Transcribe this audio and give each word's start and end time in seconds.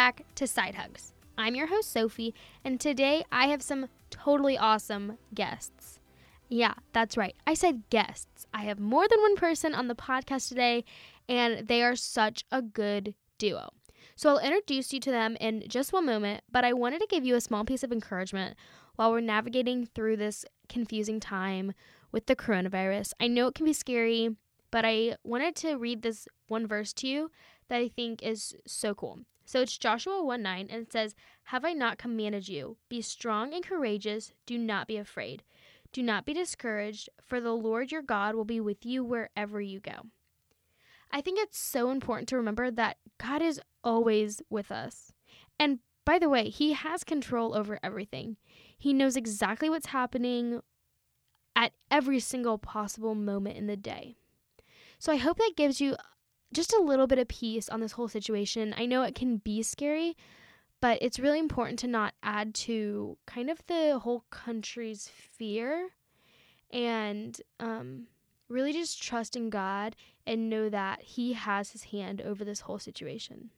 Back 0.00 0.24
to 0.36 0.46
Side 0.46 0.76
Hugs. 0.76 1.12
I'm 1.36 1.54
your 1.54 1.66
host, 1.66 1.92
Sophie, 1.92 2.34
and 2.64 2.80
today 2.80 3.22
I 3.30 3.48
have 3.48 3.60
some 3.60 3.90
totally 4.08 4.56
awesome 4.56 5.18
guests. 5.34 5.98
Yeah, 6.48 6.72
that's 6.94 7.18
right. 7.18 7.36
I 7.46 7.52
said 7.52 7.82
guests. 7.90 8.46
I 8.54 8.62
have 8.62 8.80
more 8.80 9.06
than 9.06 9.20
one 9.20 9.36
person 9.36 9.74
on 9.74 9.88
the 9.88 9.94
podcast 9.94 10.48
today, 10.48 10.86
and 11.28 11.68
they 11.68 11.82
are 11.82 11.96
such 11.96 12.46
a 12.50 12.62
good 12.62 13.14
duo. 13.36 13.74
So 14.16 14.30
I'll 14.30 14.38
introduce 14.38 14.90
you 14.94 15.00
to 15.00 15.10
them 15.10 15.36
in 15.38 15.64
just 15.68 15.92
one 15.92 16.06
moment, 16.06 16.44
but 16.50 16.64
I 16.64 16.72
wanted 16.72 17.02
to 17.02 17.06
give 17.06 17.26
you 17.26 17.34
a 17.34 17.40
small 17.42 17.66
piece 17.66 17.82
of 17.82 17.92
encouragement 17.92 18.56
while 18.96 19.12
we're 19.12 19.20
navigating 19.20 19.84
through 19.84 20.16
this 20.16 20.46
confusing 20.70 21.20
time 21.20 21.74
with 22.10 22.24
the 22.24 22.34
coronavirus. 22.34 23.12
I 23.20 23.28
know 23.28 23.48
it 23.48 23.54
can 23.54 23.66
be 23.66 23.74
scary, 23.74 24.34
but 24.70 24.86
I 24.86 25.16
wanted 25.24 25.56
to 25.56 25.74
read 25.74 26.00
this 26.00 26.26
one 26.48 26.66
verse 26.66 26.94
to 26.94 27.06
you 27.06 27.30
that 27.70 27.78
I 27.78 27.88
think 27.88 28.22
is 28.22 28.54
so 28.66 28.94
cool. 28.94 29.20
So 29.46 29.60
it's 29.62 29.78
Joshua 29.78 30.22
1 30.22 30.42
9, 30.42 30.68
and 30.70 30.82
it 30.82 30.92
says, 30.92 31.14
Have 31.44 31.64
I 31.64 31.72
not 31.72 31.98
commanded 31.98 32.48
you? 32.48 32.76
Be 32.88 33.00
strong 33.00 33.54
and 33.54 33.64
courageous. 33.64 34.32
Do 34.44 34.58
not 34.58 34.86
be 34.86 34.96
afraid. 34.96 35.42
Do 35.92 36.02
not 36.02 36.24
be 36.24 36.34
discouraged, 36.34 37.08
for 37.20 37.40
the 37.40 37.52
Lord 37.52 37.90
your 37.90 38.02
God 38.02 38.34
will 38.34 38.44
be 38.44 38.60
with 38.60 38.84
you 38.84 39.02
wherever 39.02 39.60
you 39.60 39.80
go. 39.80 40.06
I 41.10 41.20
think 41.20 41.40
it's 41.40 41.58
so 41.58 41.90
important 41.90 42.28
to 42.28 42.36
remember 42.36 42.70
that 42.70 42.98
God 43.18 43.42
is 43.42 43.60
always 43.82 44.40
with 44.50 44.70
us. 44.70 45.12
And 45.58 45.80
by 46.04 46.18
the 46.18 46.28
way, 46.28 46.48
He 46.48 46.74
has 46.74 47.02
control 47.02 47.56
over 47.56 47.80
everything. 47.82 48.36
He 48.78 48.92
knows 48.92 49.16
exactly 49.16 49.68
what's 49.68 49.86
happening 49.86 50.60
at 51.56 51.72
every 51.90 52.20
single 52.20 52.58
possible 52.58 53.14
moment 53.14 53.56
in 53.56 53.66
the 53.66 53.76
day. 53.76 54.14
So 54.98 55.12
I 55.12 55.16
hope 55.16 55.38
that 55.38 55.54
gives 55.56 55.80
you 55.80 55.96
just 56.52 56.72
a 56.72 56.82
little 56.82 57.06
bit 57.06 57.18
of 57.18 57.28
peace 57.28 57.68
on 57.68 57.80
this 57.80 57.92
whole 57.92 58.08
situation. 58.08 58.74
I 58.76 58.86
know 58.86 59.02
it 59.02 59.14
can 59.14 59.38
be 59.38 59.62
scary, 59.62 60.16
but 60.80 60.98
it's 61.00 61.20
really 61.20 61.38
important 61.38 61.78
to 61.80 61.86
not 61.86 62.14
add 62.22 62.54
to 62.54 63.16
kind 63.26 63.50
of 63.50 63.64
the 63.66 63.98
whole 63.98 64.24
country's 64.30 65.08
fear 65.08 65.90
and 66.70 67.40
um, 67.58 68.06
really 68.48 68.72
just 68.72 69.02
trust 69.02 69.36
in 69.36 69.50
God 69.50 69.94
and 70.26 70.50
know 70.50 70.68
that 70.68 71.02
He 71.02 71.34
has 71.34 71.72
His 71.72 71.84
hand 71.84 72.20
over 72.20 72.44
this 72.44 72.60
whole 72.60 72.78
situation. 72.78 73.50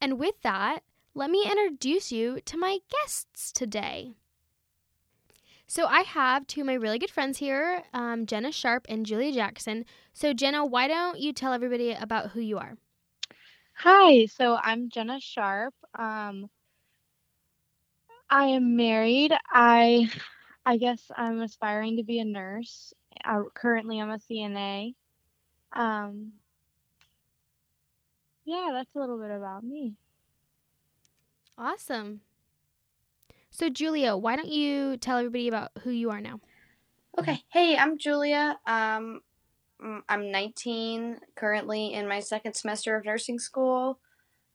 And 0.00 0.18
with 0.18 0.40
that, 0.42 0.80
let 1.14 1.30
me 1.30 1.44
introduce 1.44 2.10
you 2.10 2.40
to 2.44 2.56
my 2.56 2.78
guests 2.90 3.52
today. 3.52 4.14
So 5.66 5.86
I 5.86 6.00
have 6.02 6.46
two 6.46 6.62
of 6.62 6.66
my 6.66 6.72
really 6.74 6.98
good 6.98 7.10
friends 7.10 7.38
here, 7.38 7.84
um, 7.92 8.26
Jenna 8.26 8.50
Sharp 8.52 8.86
and 8.88 9.04
Julia 9.04 9.32
Jackson. 9.32 9.84
So 10.12 10.32
Jenna, 10.32 10.64
why 10.64 10.88
don't 10.88 11.18
you 11.20 11.32
tell 11.34 11.52
everybody 11.52 11.92
about 11.92 12.30
who 12.30 12.40
you 12.40 12.58
are? 12.58 12.78
Hi, 13.74 14.26
so 14.26 14.56
I'm 14.56 14.88
Jenna 14.90 15.20
Sharp. 15.20 15.74
Um, 15.94 16.50
I 18.30 18.46
am 18.46 18.76
married. 18.76 19.32
I 19.50 20.10
I 20.66 20.76
guess 20.78 21.10
I'm 21.16 21.40
aspiring 21.40 21.96
to 21.98 22.04
be 22.04 22.18
a 22.20 22.24
nurse. 22.24 22.92
I, 23.24 23.42
currently, 23.54 24.00
I'm 24.00 24.10
a 24.10 24.18
CNA. 24.18 24.94
Um, 25.72 26.34
yeah, 28.44 28.70
that's 28.72 28.94
a 28.94 28.98
little 28.98 29.18
bit 29.18 29.30
about 29.30 29.64
me. 29.64 29.96
Awesome. 31.58 32.20
So, 33.54 33.68
Julia, 33.68 34.16
why 34.16 34.34
don't 34.34 34.48
you 34.48 34.96
tell 34.96 35.16
everybody 35.16 35.46
about 35.46 35.70
who 35.84 35.90
you 35.90 36.10
are 36.10 36.20
now? 36.20 36.40
Okay. 37.16 37.38
Hey, 37.52 37.76
I'm 37.76 37.98
Julia. 37.98 38.58
Um, 38.66 39.20
mm, 39.80 40.00
I'm 40.08 40.32
19, 40.32 41.20
currently 41.36 41.92
in 41.92 42.08
my 42.08 42.18
second 42.18 42.54
semester 42.54 42.96
of 42.96 43.04
nursing 43.04 43.38
school. 43.38 44.00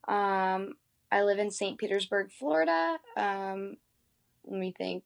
Um, 0.06 0.74
I 1.14 1.24
live 1.24 1.40
in 1.40 1.50
St. 1.50 1.78
Petersburg, 1.78 2.30
Florida. 2.30 2.98
Um, 3.16 3.78
let 4.46 4.60
me 4.60 4.74
think. 4.78 5.06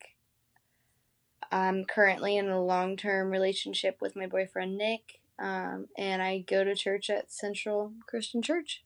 I'm 1.51 1.85
currently 1.85 2.35
in 2.37 2.49
a 2.49 2.65
long 2.65 2.97
term 2.97 3.29
relationship 3.29 3.97
with 4.01 4.15
my 4.15 4.25
boyfriend, 4.25 4.75
Nick, 4.75 5.19
um, 5.37 5.85
and 5.99 6.19
I 6.19 6.39
go 6.39 6.63
to 6.63 6.73
church 6.73 7.11
at 7.11 7.31
Central 7.31 7.93
Christian 8.07 8.41
Church. 8.41 8.83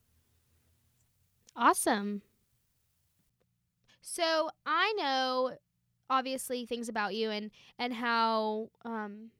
Awesome. 1.56 2.20
So 4.10 4.50
I 4.64 4.92
know 4.96 5.52
obviously 6.10 6.64
things 6.64 6.88
about 6.88 7.14
you 7.14 7.30
and 7.30 7.50
and 7.78 7.92
how 7.92 8.70
um 8.84 9.30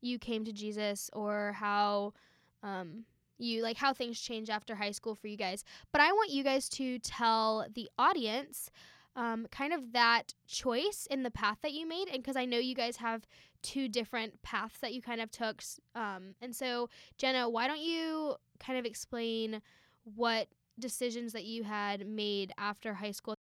you 0.00 0.18
came 0.18 0.44
to 0.44 0.52
Jesus 0.52 1.10
or 1.12 1.52
how 1.52 2.14
um 2.62 3.04
you 3.38 3.62
like 3.62 3.76
how 3.76 3.92
things 3.92 4.18
change 4.18 4.48
after 4.48 4.74
high 4.74 4.92
school 4.92 5.14
for 5.14 5.28
you 5.28 5.36
guys. 5.36 5.64
But 5.92 6.00
I 6.00 6.12
want 6.12 6.30
you 6.30 6.42
guys 6.42 6.68
to 6.70 6.98
tell 7.00 7.66
the 7.74 7.90
audience 7.98 8.70
um, 9.14 9.46
kind 9.50 9.72
of 9.72 9.92
that 9.92 10.34
choice 10.46 11.06
in 11.10 11.22
the 11.22 11.30
path 11.30 11.58
that 11.62 11.72
you 11.72 11.86
made, 11.88 12.08
and 12.08 12.22
because 12.22 12.36
I 12.36 12.44
know 12.44 12.58
you 12.58 12.74
guys 12.74 12.96
have 12.96 13.26
two 13.62 13.88
different 13.88 14.42
paths 14.42 14.78
that 14.80 14.92
you 14.92 15.00
kind 15.00 15.22
of 15.22 15.30
took. 15.30 15.62
Um, 15.94 16.34
and 16.42 16.54
so, 16.54 16.90
Jenna, 17.16 17.48
why 17.48 17.66
don't 17.66 17.80
you 17.80 18.36
kind 18.60 18.78
of 18.78 18.84
explain 18.84 19.62
what 20.04 20.48
decisions 20.78 21.32
that 21.32 21.44
you 21.44 21.64
had 21.64 22.06
made 22.06 22.52
after 22.58 22.92
high 22.94 23.10
school 23.10 23.36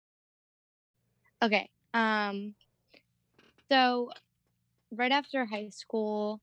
Okay. 1.42 1.68
Um 1.94 2.54
so 3.70 4.10
right 4.92 5.12
after 5.12 5.46
high 5.46 5.70
school, 5.70 6.40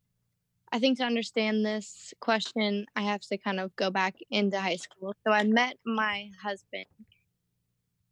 I 0.72 0.80
think 0.80 1.00
to 1.00 1.06
understand 1.06 1.66
this 1.66 2.14
question, 2.22 2.88
I 2.96 3.04
have 3.04 3.22
to 3.24 3.38
kind 3.38 3.60
of 3.60 3.76
go 3.78 3.92
back 3.92 4.16
into 4.32 4.60
high 4.62 4.78
school. 4.78 5.16
So 5.28 5.34
I 5.34 5.44
met 5.44 5.78
my 5.86 6.32
husband 6.44 6.88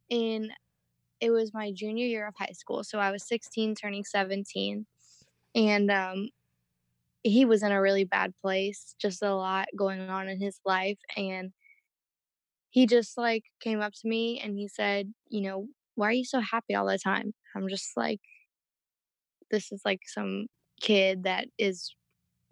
in 0.08 0.50
it 1.20 1.30
was 1.30 1.54
my 1.54 1.72
junior 1.72 2.06
year 2.06 2.26
of 2.28 2.34
high 2.38 2.52
school. 2.54 2.84
So 2.84 2.98
I 2.98 3.10
was 3.10 3.26
16 3.26 3.74
turning 3.74 4.04
17 4.04 4.86
and 5.54 5.90
um 5.90 6.30
he 7.24 7.44
was 7.44 7.62
in 7.62 7.72
a 7.72 7.82
really 7.82 8.04
bad 8.04 8.34
place, 8.42 8.94
just 9.00 9.22
a 9.22 9.34
lot 9.34 9.68
going 9.76 10.00
on 10.02 10.28
in 10.28 10.40
his 10.40 10.60
life 10.66 10.98
and 11.16 11.52
he 12.70 12.86
just 12.86 13.16
like 13.16 13.44
came 13.60 13.80
up 13.80 13.92
to 13.94 14.08
me 14.08 14.40
and 14.40 14.56
he 14.56 14.68
said, 14.68 15.12
you 15.28 15.40
know, 15.40 15.68
why 15.98 16.10
are 16.10 16.12
you 16.12 16.24
so 16.24 16.40
happy 16.40 16.76
all 16.76 16.86
the 16.86 16.96
time? 16.96 17.34
I'm 17.56 17.68
just 17.68 17.96
like, 17.96 18.20
this 19.50 19.72
is 19.72 19.82
like 19.84 20.02
some 20.06 20.46
kid 20.80 21.24
that 21.24 21.48
is 21.58 21.92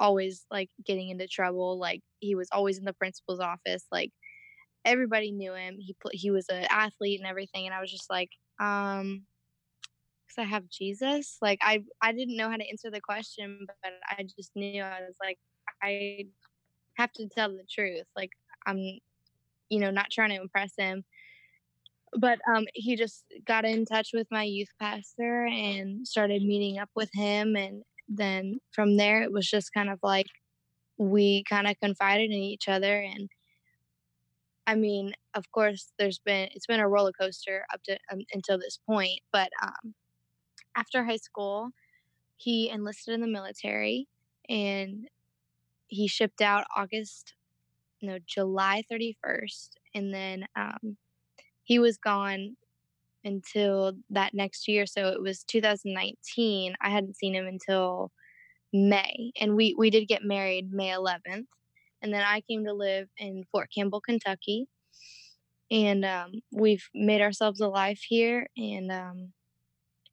always 0.00 0.44
like 0.50 0.68
getting 0.84 1.10
into 1.10 1.28
trouble. 1.28 1.78
Like 1.78 2.00
he 2.18 2.34
was 2.34 2.48
always 2.50 2.76
in 2.76 2.84
the 2.84 2.92
principal's 2.92 3.38
office. 3.38 3.86
Like 3.92 4.10
everybody 4.84 5.30
knew 5.30 5.54
him. 5.54 5.76
He 5.78 5.94
put, 6.02 6.12
he 6.12 6.32
was 6.32 6.46
an 6.48 6.66
athlete 6.70 7.20
and 7.20 7.28
everything. 7.28 7.66
And 7.66 7.74
I 7.74 7.80
was 7.80 7.92
just 7.92 8.10
like, 8.10 8.30
um, 8.58 9.22
because 10.26 10.42
I 10.42 10.50
have 10.50 10.68
Jesus. 10.68 11.38
Like 11.40 11.60
I 11.62 11.84
I 12.02 12.10
didn't 12.10 12.36
know 12.36 12.50
how 12.50 12.56
to 12.56 12.68
answer 12.68 12.90
the 12.90 13.00
question, 13.00 13.64
but 13.64 13.92
I 14.10 14.24
just 14.24 14.50
knew 14.56 14.82
I 14.82 15.02
was 15.02 15.14
like 15.22 15.38
I 15.80 16.24
have 16.94 17.12
to 17.12 17.28
tell 17.28 17.50
the 17.50 17.64
truth. 17.70 18.06
Like 18.16 18.30
I'm, 18.66 18.78
you 19.68 19.78
know, 19.78 19.92
not 19.92 20.10
trying 20.10 20.30
to 20.30 20.40
impress 20.40 20.72
him 20.76 21.04
but 22.14 22.38
um, 22.54 22.64
he 22.74 22.96
just 22.96 23.24
got 23.46 23.64
in 23.64 23.84
touch 23.84 24.10
with 24.12 24.26
my 24.30 24.42
youth 24.42 24.68
pastor 24.80 25.46
and 25.46 26.06
started 26.06 26.42
meeting 26.42 26.78
up 26.78 26.90
with 26.94 27.10
him 27.12 27.56
and 27.56 27.82
then 28.08 28.58
from 28.72 28.96
there 28.96 29.22
it 29.22 29.32
was 29.32 29.48
just 29.48 29.72
kind 29.74 29.90
of 29.90 29.98
like 30.02 30.26
we 30.98 31.44
kind 31.48 31.66
of 31.66 31.78
confided 31.80 32.30
in 32.30 32.38
each 32.38 32.68
other 32.68 33.00
and 33.00 33.28
i 34.66 34.74
mean 34.74 35.12
of 35.34 35.50
course 35.50 35.92
there's 35.98 36.20
been 36.20 36.48
it's 36.52 36.66
been 36.66 36.80
a 36.80 36.88
roller 36.88 37.12
coaster 37.20 37.64
up 37.72 37.82
to 37.82 37.98
um, 38.12 38.20
until 38.32 38.58
this 38.58 38.78
point 38.88 39.20
but 39.32 39.50
um, 39.62 39.94
after 40.76 41.04
high 41.04 41.16
school 41.16 41.70
he 42.36 42.70
enlisted 42.70 43.14
in 43.14 43.20
the 43.20 43.26
military 43.26 44.06
and 44.48 45.08
he 45.88 46.06
shipped 46.06 46.40
out 46.40 46.64
august 46.76 47.34
no 48.00 48.18
july 48.24 48.82
31st 48.90 49.70
and 49.94 50.14
then 50.14 50.46
um, 50.54 50.96
he 51.66 51.80
was 51.80 51.98
gone 51.98 52.56
until 53.24 53.92
that 54.10 54.32
next 54.32 54.68
year. 54.68 54.86
So 54.86 55.08
it 55.08 55.20
was 55.20 55.42
2019. 55.44 56.76
I 56.80 56.90
hadn't 56.90 57.16
seen 57.16 57.34
him 57.34 57.46
until 57.46 58.12
May, 58.72 59.32
and 59.38 59.56
we 59.56 59.74
we 59.76 59.90
did 59.90 60.06
get 60.06 60.22
married 60.22 60.72
May 60.72 60.90
11th, 60.90 61.46
and 62.02 62.14
then 62.14 62.22
I 62.22 62.40
came 62.40 62.64
to 62.64 62.72
live 62.72 63.08
in 63.18 63.44
Fort 63.50 63.68
Campbell, 63.74 64.00
Kentucky, 64.00 64.68
and 65.70 66.04
um, 66.04 66.32
we've 66.52 66.88
made 66.94 67.20
ourselves 67.20 67.60
a 67.60 67.68
life 67.68 68.02
here. 68.08 68.46
And 68.56 68.92
um, 68.92 69.32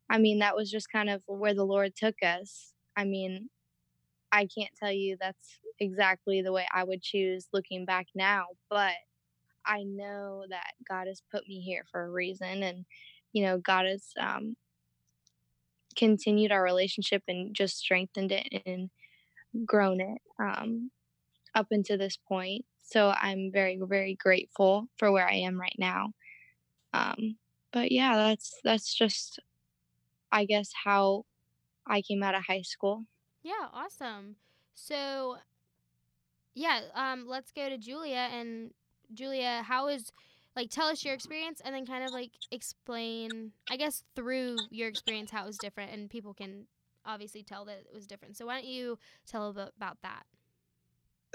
I 0.10 0.18
mean, 0.18 0.40
that 0.40 0.56
was 0.56 0.72
just 0.72 0.92
kind 0.92 1.10
of 1.10 1.22
where 1.28 1.54
the 1.54 1.66
Lord 1.66 1.96
took 1.96 2.16
us. 2.24 2.74
I 2.98 3.06
mean, 3.06 3.50
I 4.32 4.48
can't 4.48 4.72
tell 4.80 4.92
you 4.92 5.18
that's 5.20 5.60
exactly 5.80 6.42
the 6.42 6.52
way 6.52 6.66
I 6.74 6.84
would 6.84 7.04
choose 7.04 7.48
looking 7.54 7.86
back 7.86 8.08
now, 8.16 8.46
but 8.70 8.94
I 9.66 9.84
know 9.84 10.44
that 10.50 10.74
God 10.88 11.08
has 11.08 11.22
put 11.32 11.48
me 11.48 11.62
here 11.62 11.86
for 11.92 12.04
a 12.04 12.10
reason, 12.10 12.64
and 12.64 12.86
you 13.32 13.44
know, 13.44 13.58
God 13.58 13.86
has 13.86 14.04
um, 14.20 14.56
continued 15.96 16.52
our 16.52 16.64
relationship 16.64 17.24
and 17.28 17.56
just 17.56 17.78
strengthened 17.78 18.32
it 18.32 18.64
and 18.66 18.90
grown 19.66 20.02
it. 20.02 20.22
Um, 20.40 20.92
up 21.56 21.68
until 21.72 21.98
this 21.98 22.18
point. 22.18 22.66
So 22.82 23.14
I'm 23.20 23.52
very, 23.52 23.80
very 23.82 24.16
grateful 24.16 24.88
for 24.98 25.12
where 25.12 25.28
I 25.28 25.36
am 25.36 25.60
right 25.60 25.76
now. 25.78 26.12
Um, 26.94 27.38
but 27.72 27.92
yeah, 27.92 28.16
that's 28.16 28.60
that's 28.64 28.94
just, 28.94 29.40
I 30.32 30.46
guess, 30.46 30.72
how 30.84 31.26
I 31.88 32.02
came 32.02 32.24
out 32.24 32.36
of 32.36 32.44
high 32.46 32.62
school. 32.62 33.06
Yeah, 33.42 33.68
awesome. 33.74 34.36
So, 34.76 35.38
yeah, 36.54 36.82
um, 36.94 37.26
let's 37.28 37.52
go 37.52 37.70
to 37.70 37.78
Julia 37.78 38.30
and 38.32 38.72
Julia. 39.14 39.64
How 39.66 39.88
is 39.88 40.12
like 40.56 40.70
tell 40.70 40.88
us 40.88 41.04
your 41.04 41.14
experience 41.14 41.62
and 41.64 41.74
then 41.74 41.86
kind 41.86 42.04
of 42.04 42.12
like 42.12 42.32
explain, 42.52 43.52
I 43.70 43.78
guess, 43.78 44.04
through 44.16 44.58
your 44.70 44.88
experience 44.88 45.32
how 45.32 45.44
it 45.44 45.48
was 45.48 45.58
different, 45.58 45.92
and 45.92 46.10
people 46.10 46.34
can 46.34 46.68
obviously 47.06 47.44
tell 47.44 47.66
that 47.66 47.80
it 47.80 47.94
was 47.94 48.08
different. 48.08 48.38
So 48.38 48.46
why 48.46 48.56
don't 48.56 48.70
you 48.70 48.98
tell 49.26 49.50
about 49.50 49.98
that? 50.02 50.24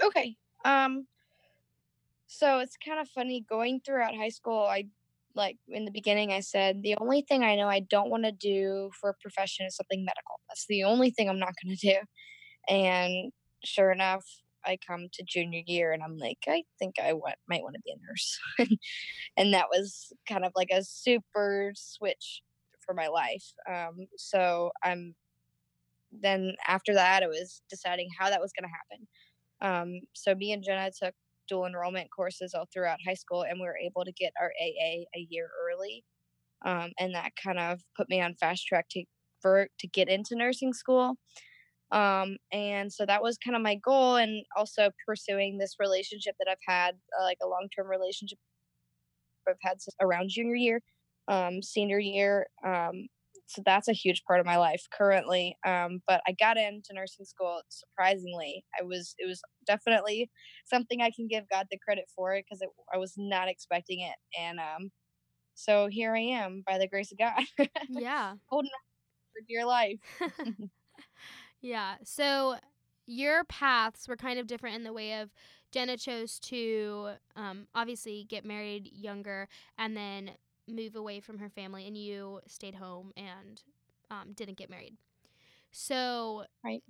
Okay. 0.01 0.37
Um. 0.65 1.07
So 2.27 2.59
it's 2.59 2.77
kind 2.77 2.99
of 2.99 3.07
funny 3.09 3.45
going 3.49 3.81
throughout 3.85 4.15
high 4.15 4.29
school. 4.29 4.59
I 4.59 4.85
like 5.35 5.57
in 5.67 5.85
the 5.85 5.91
beginning 5.91 6.31
I 6.31 6.39
said 6.41 6.81
the 6.81 6.95
only 6.99 7.21
thing 7.21 7.43
I 7.43 7.55
know 7.55 7.67
I 7.67 7.81
don't 7.81 8.09
want 8.09 8.23
to 8.25 8.31
do 8.31 8.91
for 8.99 9.09
a 9.09 9.13
profession 9.21 9.65
is 9.65 9.75
something 9.75 10.03
medical. 10.03 10.39
That's 10.49 10.65
the 10.67 10.83
only 10.83 11.11
thing 11.11 11.29
I'm 11.29 11.39
not 11.39 11.53
going 11.63 11.75
to 11.75 11.87
do. 11.87 11.97
And 12.67 13.31
sure 13.63 13.91
enough, 13.91 14.25
I 14.65 14.77
come 14.85 15.07
to 15.13 15.23
junior 15.23 15.61
year 15.65 15.93
and 15.93 16.03
I'm 16.03 16.17
like, 16.17 16.39
I 16.47 16.63
think 16.77 16.95
I 17.03 17.13
want, 17.13 17.35
might 17.47 17.63
want 17.63 17.75
to 17.75 17.81
be 17.85 17.91
a 17.91 17.95
nurse. 18.07 18.39
and 19.37 19.53
that 19.53 19.67
was 19.69 20.11
kind 20.27 20.45
of 20.45 20.51
like 20.55 20.69
a 20.71 20.83
super 20.83 21.71
switch 21.75 22.41
for 22.85 22.93
my 22.93 23.07
life. 23.07 23.45
Um, 23.69 24.07
so 24.17 24.71
I'm 24.83 25.15
then 26.11 26.53
after 26.67 26.93
that, 26.93 27.23
it 27.23 27.29
was 27.29 27.61
deciding 27.69 28.09
how 28.17 28.29
that 28.29 28.41
was 28.41 28.51
going 28.51 28.69
to 28.69 28.75
happen. 28.75 29.07
Um, 29.61 30.01
so 30.13 30.33
me 30.35 30.53
and 30.53 30.63
Jenna 30.63 30.89
took 30.91 31.13
dual 31.47 31.65
enrollment 31.65 32.09
courses 32.15 32.53
all 32.53 32.67
throughout 32.73 32.99
high 33.05 33.13
school, 33.13 33.43
and 33.43 33.59
we 33.59 33.65
were 33.65 33.77
able 33.77 34.05
to 34.05 34.11
get 34.11 34.33
our 34.39 34.51
AA 34.61 35.05
a 35.15 35.27
year 35.29 35.49
early, 35.67 36.03
um, 36.65 36.91
and 36.99 37.13
that 37.13 37.31
kind 37.41 37.59
of 37.59 37.81
put 37.95 38.09
me 38.09 38.21
on 38.21 38.35
fast 38.35 38.65
track 38.65 38.87
to 38.91 39.03
for 39.41 39.67
to 39.79 39.87
get 39.87 40.09
into 40.09 40.35
nursing 40.35 40.73
school. 40.73 41.15
Um, 41.91 42.37
and 42.51 42.91
so 42.93 43.05
that 43.05 43.21
was 43.23 43.37
kind 43.37 43.55
of 43.55 43.61
my 43.61 43.75
goal, 43.75 44.15
and 44.17 44.45
also 44.55 44.91
pursuing 45.05 45.57
this 45.57 45.75
relationship 45.79 46.35
that 46.39 46.49
I've 46.49 46.57
had, 46.67 46.95
uh, 47.19 47.23
like 47.23 47.37
a 47.43 47.47
long 47.47 47.67
term 47.75 47.87
relationship 47.87 48.37
I've 49.47 49.55
had 49.61 49.81
since 49.81 49.95
around 50.01 50.29
junior 50.29 50.55
year, 50.55 50.81
um, 51.27 51.61
senior 51.61 51.99
year. 51.99 52.47
Um, 52.65 53.07
so 53.49 53.63
that's 53.65 53.87
a 53.87 53.93
huge 53.93 54.23
part 54.25 54.39
of 54.39 54.45
my 54.45 54.57
life 54.57 54.85
currently 54.95 55.57
um, 55.65 56.01
but 56.07 56.21
i 56.27 56.31
got 56.39 56.55
into 56.55 56.93
nursing 56.93 57.25
school 57.25 57.61
surprisingly 57.69 58.63
i 58.79 58.83
was 58.83 59.15
it 59.17 59.27
was 59.27 59.41
definitely 59.65 60.29
something 60.65 61.01
i 61.01 61.09
can 61.09 61.27
give 61.27 61.49
god 61.49 61.65
the 61.71 61.79
credit 61.83 62.05
for 62.15 62.33
it 62.35 62.45
because 62.47 62.61
i 62.93 62.97
was 62.97 63.15
not 63.17 63.47
expecting 63.49 64.01
it 64.01 64.15
and 64.39 64.59
um, 64.59 64.91
so 65.55 65.87
here 65.89 66.15
i 66.15 66.19
am 66.19 66.63
by 66.65 66.77
the 66.77 66.87
grace 66.87 67.11
of 67.11 67.17
god 67.17 67.43
yeah 67.89 68.35
holding 68.45 68.69
on 68.69 69.33
for 69.33 69.45
dear 69.47 69.65
life 69.65 69.99
yeah 71.61 71.95
so 72.03 72.55
your 73.05 73.43
paths 73.45 74.07
were 74.07 74.15
kind 74.15 74.39
of 74.39 74.47
different 74.47 74.75
in 74.75 74.83
the 74.83 74.93
way 74.93 75.19
of 75.19 75.29
jenna 75.71 75.97
chose 75.97 76.39
to 76.39 77.09
um, 77.35 77.67
obviously 77.75 78.25
get 78.29 78.45
married 78.45 78.89
younger 78.93 79.47
and 79.77 79.95
then 79.95 80.31
move 80.67 80.95
away 80.95 81.19
from 81.19 81.39
her 81.39 81.49
family 81.49 81.87
and 81.87 81.97
you 81.97 82.39
stayed 82.47 82.75
home 82.75 83.11
and 83.17 83.63
um, 84.11 84.33
didn't 84.35 84.57
get 84.57 84.69
married. 84.69 84.95
So, 85.71 86.45
right. 86.63 86.83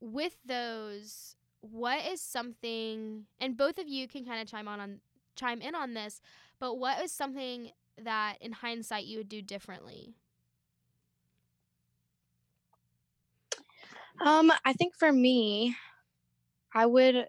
With 0.00 0.36
those, 0.44 1.36
what 1.60 2.04
is 2.04 2.20
something 2.20 3.24
and 3.40 3.56
both 3.56 3.78
of 3.78 3.88
you 3.88 4.06
can 4.06 4.24
kind 4.24 4.40
of 4.42 4.48
chime 4.48 4.68
on 4.68 4.80
on 4.80 5.00
chime 5.34 5.62
in 5.62 5.74
on 5.74 5.94
this, 5.94 6.20
but 6.58 6.74
what 6.74 7.02
is 7.02 7.10
something 7.10 7.70
that 8.00 8.36
in 8.40 8.52
hindsight 8.52 9.04
you 9.06 9.18
would 9.18 9.28
do 9.28 9.40
differently? 9.40 10.14
Um, 14.20 14.52
I 14.64 14.72
think 14.72 14.94
for 14.96 15.12
me, 15.12 15.76
I 16.74 16.86
would 16.86 17.28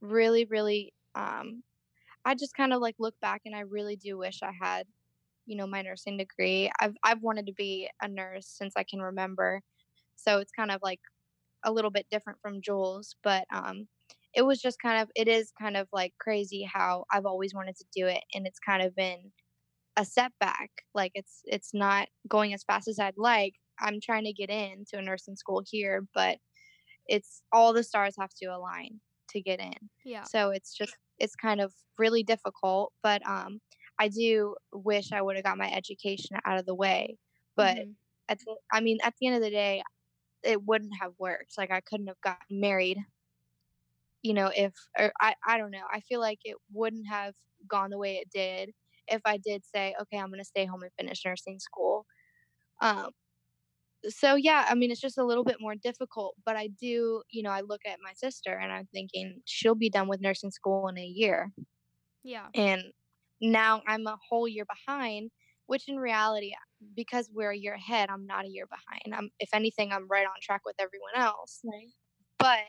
really, 0.00 0.44
really 0.46 0.94
um 1.14 1.62
I 2.24 2.34
just 2.36 2.54
kind 2.56 2.72
of 2.74 2.80
like 2.82 2.96
look 2.98 3.14
back 3.20 3.42
and 3.46 3.56
I 3.56 3.60
really 3.62 3.96
do 3.96 4.18
wish 4.18 4.42
I 4.42 4.52
had 4.60 4.86
you 5.46 5.56
know 5.56 5.66
my 5.66 5.82
nursing 5.82 6.18
degree. 6.18 6.70
I've 6.80 6.96
i've 7.04 7.22
wanted 7.22 7.46
to 7.48 7.54
be 7.54 7.90
a 8.02 8.08
nurse 8.08 8.48
since 8.48 8.74
i 8.76 8.84
can 8.84 9.00
remember 9.02 9.62
so 10.16 10.38
it's 10.40 10.52
kind 10.52 10.70
of 10.72 10.80
like 10.82 11.00
a 11.64 11.72
little 11.72 11.90
bit 11.92 12.06
different 12.10 12.40
from 12.42 12.62
jules 12.62 13.16
but 13.24 13.44
um 13.54 13.88
it 14.34 14.42
was 14.44 14.60
just 14.62 14.78
kind 14.82 15.02
of 15.02 15.10
it 15.16 15.28
is 15.28 15.52
kind 15.60 15.76
of 15.76 15.88
like 15.92 16.14
crazy 16.20 16.64
how 16.64 17.04
i've 17.12 17.26
always 17.26 17.54
wanted 17.54 17.76
to 17.76 17.84
do 17.94 18.06
it 18.06 18.22
and 18.34 18.46
it's 18.46 18.60
kind 18.60 18.82
of 18.82 18.94
been 18.96 19.32
a 19.96 20.04
setback. 20.04 20.70
Like 20.94 21.12
it's 21.14 21.42
it's 21.44 21.74
not 21.74 22.08
going 22.28 22.54
as 22.54 22.64
fast 22.64 22.88
as 22.88 22.98
i'd 22.98 23.18
like 23.18 23.54
i'm 23.80 24.00
trying 24.00 24.24
to 24.24 24.32
get 24.32 24.50
into 24.50 24.96
a 24.96 25.02
nursing 25.02 25.36
school 25.36 25.62
here 25.64 26.06
but 26.14 26.38
it's 27.06 27.42
all 27.52 27.72
the 27.72 27.82
stars 27.82 28.14
have 28.18 28.34
to 28.34 28.46
align 28.46 29.00
to 29.28 29.40
get 29.40 29.60
in 29.60 29.74
yeah 30.04 30.24
so 30.24 30.50
it's 30.50 30.74
just 30.74 30.96
it's 31.18 31.34
kind 31.34 31.60
of 31.60 31.72
really 31.98 32.22
difficult 32.22 32.92
but 33.02 33.26
um 33.28 33.60
I 33.98 34.08
do 34.08 34.56
wish 34.72 35.12
I 35.12 35.22
would 35.22 35.36
have 35.36 35.44
got 35.44 35.58
my 35.58 35.72
education 35.72 36.36
out 36.44 36.58
of 36.58 36.66
the 36.66 36.74
way. 36.74 37.16
But 37.56 37.76
mm-hmm. 37.76 37.90
at 38.28 38.38
the, 38.38 38.56
I 38.72 38.80
mean, 38.80 38.98
at 39.02 39.14
the 39.18 39.26
end 39.26 39.36
of 39.36 39.42
the 39.42 39.50
day, 39.50 39.82
it 40.42 40.62
wouldn't 40.62 40.92
have 41.00 41.12
worked. 41.18 41.52
Like 41.56 41.70
I 41.70 41.80
couldn't 41.80 42.08
have 42.08 42.20
gotten 42.20 42.60
married. 42.60 42.98
You 44.22 44.34
know, 44.34 44.50
if 44.54 44.74
or 44.98 45.12
I 45.20 45.34
I 45.46 45.58
don't 45.58 45.70
know. 45.70 45.84
I 45.92 46.00
feel 46.00 46.20
like 46.20 46.40
it 46.44 46.56
wouldn't 46.72 47.06
have 47.08 47.34
gone 47.68 47.90
the 47.90 47.98
way 47.98 48.16
it 48.16 48.28
did 48.32 48.72
if 49.08 49.22
I 49.24 49.36
did 49.36 49.62
say, 49.64 49.94
okay, 50.02 50.18
I'm 50.18 50.28
going 50.28 50.40
to 50.40 50.44
stay 50.44 50.66
home 50.66 50.82
and 50.82 50.90
finish 50.98 51.24
nursing 51.24 51.60
school. 51.60 52.04
Um, 52.80 53.10
so 54.08 54.34
yeah, 54.34 54.66
I 54.68 54.74
mean, 54.74 54.90
it's 54.90 55.00
just 55.00 55.18
a 55.18 55.24
little 55.24 55.44
bit 55.44 55.56
more 55.60 55.74
difficult, 55.74 56.34
but 56.44 56.56
I 56.56 56.68
do, 56.80 57.22
you 57.30 57.42
know, 57.42 57.50
I 57.50 57.60
look 57.60 57.80
at 57.86 57.98
my 58.02 58.12
sister 58.14 58.52
and 58.52 58.72
I'm 58.72 58.88
thinking 58.92 59.40
she'll 59.44 59.74
be 59.74 59.90
done 59.90 60.08
with 60.08 60.20
nursing 60.20 60.50
school 60.50 60.88
in 60.88 60.98
a 60.98 61.04
year. 61.04 61.52
Yeah. 62.22 62.46
And 62.54 62.82
now 63.40 63.82
I'm 63.86 64.06
a 64.06 64.18
whole 64.28 64.48
year 64.48 64.64
behind, 64.64 65.30
which 65.66 65.88
in 65.88 65.96
reality, 65.96 66.52
because 66.94 67.30
we're 67.32 67.52
a 67.52 67.56
year 67.56 67.74
ahead, 67.74 68.08
I'm 68.10 68.26
not 68.26 68.44
a 68.44 68.50
year 68.50 68.66
behind. 68.66 69.14
I'm, 69.14 69.30
if 69.38 69.50
anything, 69.52 69.92
I'm 69.92 70.08
right 70.08 70.26
on 70.26 70.34
track 70.42 70.62
with 70.64 70.76
everyone 70.78 71.14
else. 71.16 71.60
Right. 71.64 71.92
But 72.38 72.64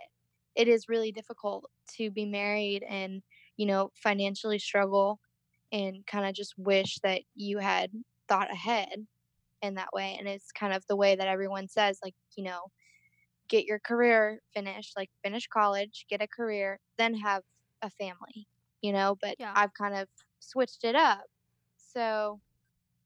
it 0.56 0.68
is 0.68 0.90
really 0.90 1.12
difficult 1.12 1.70
to 1.98 2.10
be 2.10 2.26
married 2.26 2.84
and, 2.88 3.22
you 3.58 3.66
know, 3.66 3.92
financially 3.96 4.60
struggle 4.60 5.20
and 5.72 6.06
kind 6.08 6.26
of 6.26 6.34
just 6.34 6.54
wish 6.58 7.00
that 7.04 7.22
you 7.36 7.60
had 7.60 7.92
thought 8.28 8.52
ahead 8.52 9.06
in 9.62 9.76
that 9.76 9.90
way. 9.94 10.16
And 10.20 10.28
it's 10.28 10.52
kind 10.52 10.74
of 10.74 10.84
the 10.88 10.96
way 10.96 11.16
that 11.16 11.28
everyone 11.28 11.68
says, 11.68 12.00
like, 12.04 12.16
you 12.36 12.44
know, 12.44 12.72
get 13.50 13.66
your 13.66 13.80
career 13.80 14.40
finished, 14.54 14.94
like 14.98 15.10
finish 15.24 15.48
college, 15.48 16.06
get 16.10 16.22
a 16.22 16.28
career, 16.28 16.80
then 16.98 17.14
have 17.16 17.44
a 17.82 17.90
family, 17.90 18.48
you 18.82 18.92
know. 18.92 19.18
But 19.22 19.36
yeah. 19.40 19.54
I've 19.56 19.74
kind 19.74 19.96
of 19.96 20.08
switched 20.40 20.84
it 20.84 20.96
up. 20.96 21.24
So 21.78 22.40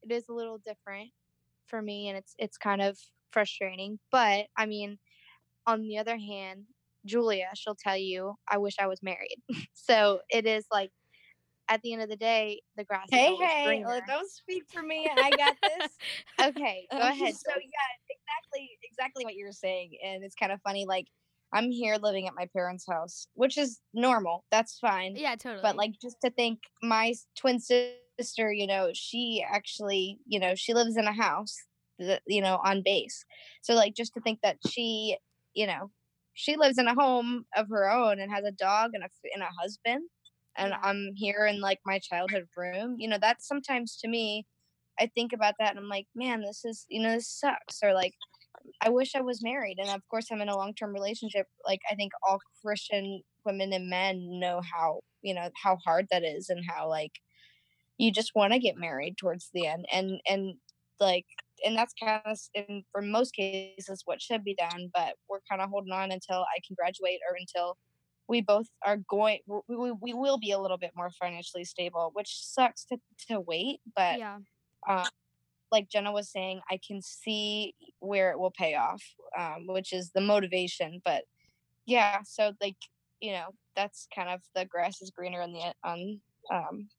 it 0.04 0.12
is 0.12 0.28
a 0.30 0.34
little 0.34 0.58
different 0.66 1.10
for 1.68 1.82
me 1.82 2.10
and 2.10 2.18
it's 2.18 2.36
it's 2.38 2.58
kind 2.58 2.82
of 2.82 2.98
frustrating. 3.32 4.00
But 4.12 4.48
I 4.58 4.66
mean, 4.66 4.98
on 5.66 5.82
the 5.82 5.98
other 5.98 6.18
hand, 6.18 6.66
Julia, 7.06 7.50
she'll 7.56 7.76
tell 7.76 7.98
you, 7.98 8.36
I 8.48 8.58
wish 8.58 8.76
I 8.80 8.88
was 8.88 9.02
married. 9.02 9.38
so 9.74 10.20
it 10.30 10.46
is 10.46 10.66
like 10.72 10.92
at 11.72 11.82
the 11.84 11.94
end 11.94 12.02
of 12.02 12.10
the 12.10 12.18
day, 12.18 12.62
the 12.76 12.84
grass. 12.84 13.08
Hey, 13.10 13.34
hey, 13.34 13.64
uh, 13.64 13.68
greener. 13.68 14.04
don't 14.06 14.30
speak 14.30 14.64
for 14.68 14.84
me. 14.84 15.10
I 15.10 15.30
got 15.32 15.56
this. 15.64 15.92
okay, 16.50 16.86
go 16.92 16.98
ahead. 17.00 17.34
So 17.34 17.52
yeah, 17.56 17.92
exactly, 18.10 18.70
exactly 18.84 19.26
what 19.26 19.36
you're 19.36 19.54
saying, 19.54 19.94
and 20.06 20.24
it's 20.24 20.36
kind 20.36 20.52
of 20.52 20.60
funny. 20.64 20.86
Like 20.86 21.08
I'm 21.54 21.72
here 21.72 21.96
living 21.96 22.28
at 22.28 22.34
my 22.36 22.48
parents' 22.54 22.86
house, 22.90 23.26
which 23.36 23.58
is 23.58 23.80
normal. 23.94 24.44
That's 24.52 24.78
fine. 24.80 25.16
Yeah, 25.16 25.36
totally. 25.36 25.62
But 25.64 25.78
like 25.78 25.94
just 26.02 26.18
to 26.26 26.30
think 26.30 26.60
my 26.84 27.14
twin 27.40 27.60
sister, 27.60 28.52
you 28.52 28.68
know, 28.68 28.92
she 28.94 29.44
actually, 29.50 30.20
you 30.28 30.42
know, 30.42 30.54
she 30.56 30.74
lives 30.74 30.98
in 30.98 31.06
a 31.06 31.14
house 31.14 31.56
that, 32.00 32.22
you 32.28 32.42
know, 32.42 32.60
on 32.66 32.82
base. 32.84 33.24
So 33.62 33.76
like 33.76 33.96
just 33.96 34.14
to 34.16 34.22
think 34.22 34.40
that 34.44 34.58
she, 34.68 35.18
you 35.54 35.68
know, 35.68 35.90
she 36.34 36.58
lives 36.58 36.78
in 36.78 36.88
a 36.88 36.96
home 36.96 37.46
of 37.56 37.70
her 37.70 37.90
own 37.90 38.20
and 38.20 38.30
has 38.30 38.44
a 38.44 38.52
dog 38.52 38.92
and 38.94 39.04
a 39.04 39.10
and 39.34 39.44
a 39.44 39.50
husband 39.62 40.04
and. 40.58 40.74
I'm 40.84 41.12
here 41.16 41.46
in 41.46 41.62
like 41.62 41.80
my 41.86 42.00
childhood 42.00 42.48
room. 42.58 42.96
You 42.98 43.10
know, 43.10 43.18
that's 43.20 43.48
sometimes 43.48 43.98
to 43.98 44.08
me 44.08 44.46
I 45.00 45.10
think 45.16 45.34
about 45.34 45.56
that 45.60 45.72
and 45.72 45.80
I'm 45.80 45.88
like, 45.90 46.08
man, 46.16 46.42
this 46.42 46.64
is, 46.66 46.86
you 46.90 47.02
know, 47.02 47.14
this 47.14 47.28
sucks 47.28 47.80
or 47.84 47.94
like 47.94 48.14
I 48.82 48.90
wish 48.90 49.16
I 49.16 49.22
was 49.22 49.44
married. 49.44 49.78
And 49.80 49.90
of 49.90 50.02
course, 50.10 50.28
I'm 50.32 50.42
in 50.42 50.50
a 50.50 50.58
long 50.58 50.74
term 50.74 50.94
relationship. 50.94 51.48
Like, 51.66 51.82
I 51.90 51.96
think 51.96 52.12
all 52.28 52.40
Christian 52.64 53.22
women 53.46 53.74
and 53.74 53.90
men 53.90 54.40
know 54.40 54.62
how, 54.62 55.02
you 55.22 55.34
know, 55.34 55.50
how 55.62 55.78
hard 55.86 56.08
that 56.12 56.24
is 56.24 56.50
and 56.50 56.64
how, 56.68 56.90
like, 56.90 57.14
you 57.98 58.12
just 58.12 58.32
want 58.36 58.54
to 58.54 58.60
get 58.60 58.78
married 58.78 59.18
towards 59.18 59.50
the 59.54 59.68
end. 59.68 59.86
And, 59.92 60.20
and, 60.28 60.56
like, 61.00 61.26
and 61.66 61.78
that's 61.78 61.94
kind 62.02 62.22
of, 62.26 62.38
in 62.54 62.84
for 62.92 63.02
most 63.02 63.34
cases, 63.36 64.02
what 64.06 64.22
should 64.22 64.44
be 64.44 64.56
done. 64.56 64.90
But 64.94 65.16
we're 65.30 65.42
kind 65.50 65.62
of 65.62 65.70
holding 65.70 65.94
on 65.94 66.12
until 66.12 66.42
I 66.42 66.60
can 66.66 66.76
graduate 66.78 67.20
or 67.30 67.36
until 67.38 67.78
we 68.28 68.42
both 68.42 68.68
are 68.86 68.98
going 68.98 69.40
we, 69.46 69.76
we, 69.76 69.92
we 69.92 70.14
will 70.14 70.38
be 70.38 70.52
a 70.52 70.60
little 70.60 70.78
bit 70.78 70.92
more 70.96 71.10
financially 71.12 71.64
stable 71.66 72.12
which 72.14 72.30
sucks 72.44 72.86
to, 72.86 72.98
to 73.28 73.40
wait 73.40 73.82
but 73.96 74.20
Yeah. 74.20 74.40
um, 74.88 75.08
like 75.72 75.90
jenna 75.90 76.12
was 76.12 76.30
saying 76.30 76.62
i 76.70 76.80
can 76.86 77.02
see 77.02 77.76
where 78.00 78.32
it 78.32 78.40
will 78.40 78.52
pay 78.52 78.76
off 78.76 79.04
um, 79.38 79.68
which 79.68 79.94
is 79.94 80.12
the 80.12 80.22
motivation 80.22 81.02
but 81.04 81.24
yeah 81.86 82.22
so 82.24 82.54
like 82.62 82.78
you 83.20 83.32
know 83.32 83.48
that's 83.76 84.08
kind 84.14 84.30
of 84.30 84.42
the 84.56 84.66
grass 84.66 85.02
is 85.02 85.12
greener 85.12 85.42
on 85.42 85.54
the 85.54 85.74
on 85.84 86.22
um 86.52 86.90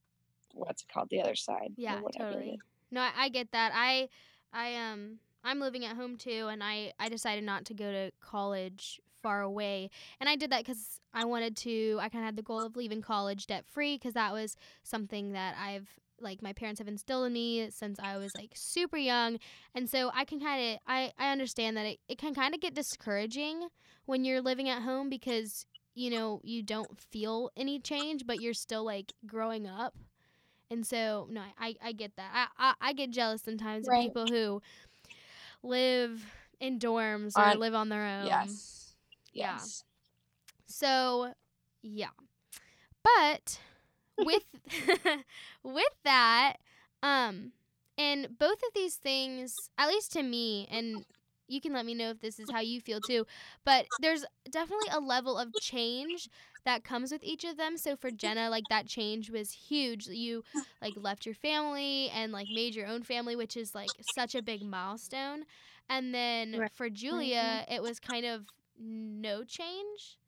what's 0.54 0.82
it 0.82 0.88
called 0.92 1.08
the 1.10 1.20
other 1.20 1.34
side 1.34 1.72
Yeah, 1.76 2.00
totally. 2.16 2.58
No, 2.90 3.00
I, 3.00 3.12
I 3.16 3.28
get 3.30 3.52
that. 3.52 3.72
I 3.74 4.08
I 4.52 4.74
um 4.76 5.18
I'm 5.44 5.60
living 5.60 5.84
at 5.84 5.96
home 5.96 6.16
too 6.16 6.48
and 6.48 6.62
I 6.62 6.92
I 6.98 7.08
decided 7.08 7.44
not 7.44 7.64
to 7.66 7.74
go 7.74 7.90
to 7.90 8.10
college 8.20 9.00
far 9.22 9.40
away. 9.42 9.90
And 10.20 10.28
I 10.28 10.36
did 10.36 10.50
that 10.50 10.64
cuz 10.64 11.00
I 11.14 11.24
wanted 11.24 11.56
to 11.58 11.98
I 12.00 12.08
kind 12.08 12.24
of 12.24 12.26
had 12.26 12.36
the 12.36 12.42
goal 12.42 12.64
of 12.64 12.76
leaving 12.76 13.02
college 13.02 13.46
debt 13.46 13.64
free 13.66 13.98
cuz 13.98 14.14
that 14.14 14.32
was 14.32 14.56
something 14.82 15.32
that 15.32 15.56
I've 15.58 15.88
like 16.20 16.42
my 16.42 16.52
parents 16.52 16.78
have 16.78 16.88
instilled 16.88 17.26
in 17.26 17.32
me 17.32 17.68
since 17.70 17.98
I 17.98 18.16
was 18.16 18.34
like 18.34 18.52
super 18.54 18.96
young. 18.96 19.38
And 19.74 19.88
so 19.88 20.10
I 20.14 20.24
can 20.24 20.40
kind 20.40 20.74
of 20.74 20.80
I 20.86 21.12
I 21.18 21.30
understand 21.32 21.76
that 21.76 21.86
it, 21.86 22.00
it 22.08 22.18
can 22.18 22.34
kind 22.34 22.54
of 22.54 22.60
get 22.60 22.74
discouraging 22.74 23.68
when 24.06 24.24
you're 24.24 24.40
living 24.42 24.68
at 24.68 24.82
home 24.82 25.08
because 25.08 25.64
you 25.94 26.10
know 26.10 26.40
you 26.44 26.62
don't 26.62 26.98
feel 27.00 27.50
any 27.56 27.78
change 27.78 28.26
but 28.26 28.40
you're 28.40 28.54
still 28.54 28.84
like 28.84 29.12
growing 29.26 29.66
up 29.66 29.94
and 30.70 30.86
so, 30.86 31.26
no, 31.30 31.42
I, 31.60 31.74
I 31.84 31.92
get 31.92 32.16
that. 32.16 32.30
I, 32.58 32.68
I, 32.70 32.74
I 32.88 32.92
get 32.94 33.10
jealous 33.10 33.42
sometimes 33.42 33.86
Right. 33.86 33.98
of 34.08 34.14
people 34.14 34.26
who 34.26 34.62
live 35.62 36.24
in 36.60 36.78
dorms 36.78 37.36
or 37.36 37.42
On- 37.42 37.58
live 37.58 37.74
on 37.74 37.88
their 37.88 38.04
own. 38.04 38.26
yes 38.26 38.81
yeah. 39.32 39.62
yes 39.62 39.84
So, 40.66 41.32
yeah. 41.82 42.08
But 43.02 43.58
with 44.18 44.44
with 45.62 45.94
that, 46.04 46.54
um, 47.02 47.52
and 47.98 48.38
both 48.38 48.62
of 48.62 48.74
these 48.74 48.96
things, 48.96 49.68
at 49.78 49.88
least 49.88 50.12
to 50.12 50.22
me, 50.22 50.68
and 50.70 51.04
you 51.48 51.60
can 51.60 51.72
let 51.72 51.84
me 51.86 51.94
know 51.94 52.10
if 52.10 52.20
this 52.20 52.38
is 52.38 52.50
how 52.50 52.60
you 52.60 52.80
feel 52.80 53.00
too, 53.00 53.26
but 53.64 53.86
there's 53.98 54.24
definitely 54.50 54.88
a 54.90 55.00
level 55.00 55.38
of 55.38 55.56
change 55.56 56.28
that 56.64 56.84
comes 56.84 57.12
with 57.12 57.22
each 57.22 57.44
of 57.44 57.56
them. 57.56 57.76
So 57.76 57.96
for 57.96 58.10
Jenna, 58.10 58.48
like 58.50 58.68
that 58.68 58.86
change 58.86 59.30
was 59.30 59.52
huge. 59.52 60.06
You 60.06 60.42
like 60.80 60.94
left 60.96 61.26
your 61.26 61.34
family 61.34 62.10
and 62.14 62.32
like 62.32 62.50
made 62.50 62.74
your 62.74 62.86
own 62.86 63.02
family, 63.02 63.36
which 63.36 63.56
is 63.56 63.74
like 63.74 63.96
such 64.00 64.34
a 64.34 64.42
big 64.42 64.62
milestone. 64.62 65.44
And 65.88 66.14
then 66.14 66.60
Right. 66.60 66.70
for 66.72 66.88
Julia, 66.88 67.64
it 67.68 67.82
was 67.82 67.98
kind 68.00 68.24
of 68.26 68.46
no 68.82 69.44
change. 69.44 70.18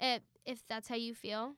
If 0.00 0.22
if 0.44 0.62
that's 0.68 0.88
how 0.88 0.96
you 0.96 1.14
feel. 1.14 1.56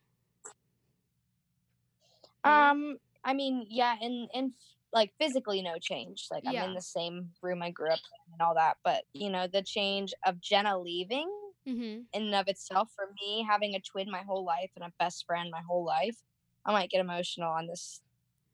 Um, 2.44 2.98
I 3.24 3.34
mean, 3.34 3.66
yeah, 3.68 3.96
and 4.00 4.28
and 4.34 4.52
like 4.92 5.12
physically 5.18 5.62
no 5.62 5.76
change. 5.80 6.26
Like 6.30 6.44
I'm 6.46 6.62
in 6.62 6.74
the 6.74 6.82
same 6.82 7.30
room 7.42 7.62
I 7.62 7.70
grew 7.70 7.92
up 7.92 8.00
in 8.28 8.34
and 8.34 8.42
all 8.42 8.54
that, 8.54 8.76
but 8.84 9.04
you 9.14 9.30
know, 9.30 9.46
the 9.46 9.62
change 9.62 10.12
of 10.26 10.40
Jenna 10.40 10.78
leaving 10.78 11.30
Mhm. 11.66 12.06
in 12.12 12.22
and 12.24 12.34
of 12.34 12.48
itself 12.48 12.90
for 12.94 13.06
me, 13.20 13.46
having 13.48 13.74
a 13.74 13.80
twin 13.80 14.10
my 14.10 14.22
whole 14.22 14.44
life 14.44 14.70
and 14.76 14.84
a 14.84 14.92
best 14.98 15.24
friend 15.26 15.50
my 15.50 15.62
whole 15.68 15.84
life, 15.84 16.16
I 16.64 16.72
might 16.72 16.90
get 16.90 17.00
emotional 17.00 17.50
on 17.50 17.66
this 17.66 18.00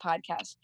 podcast. 0.03 0.57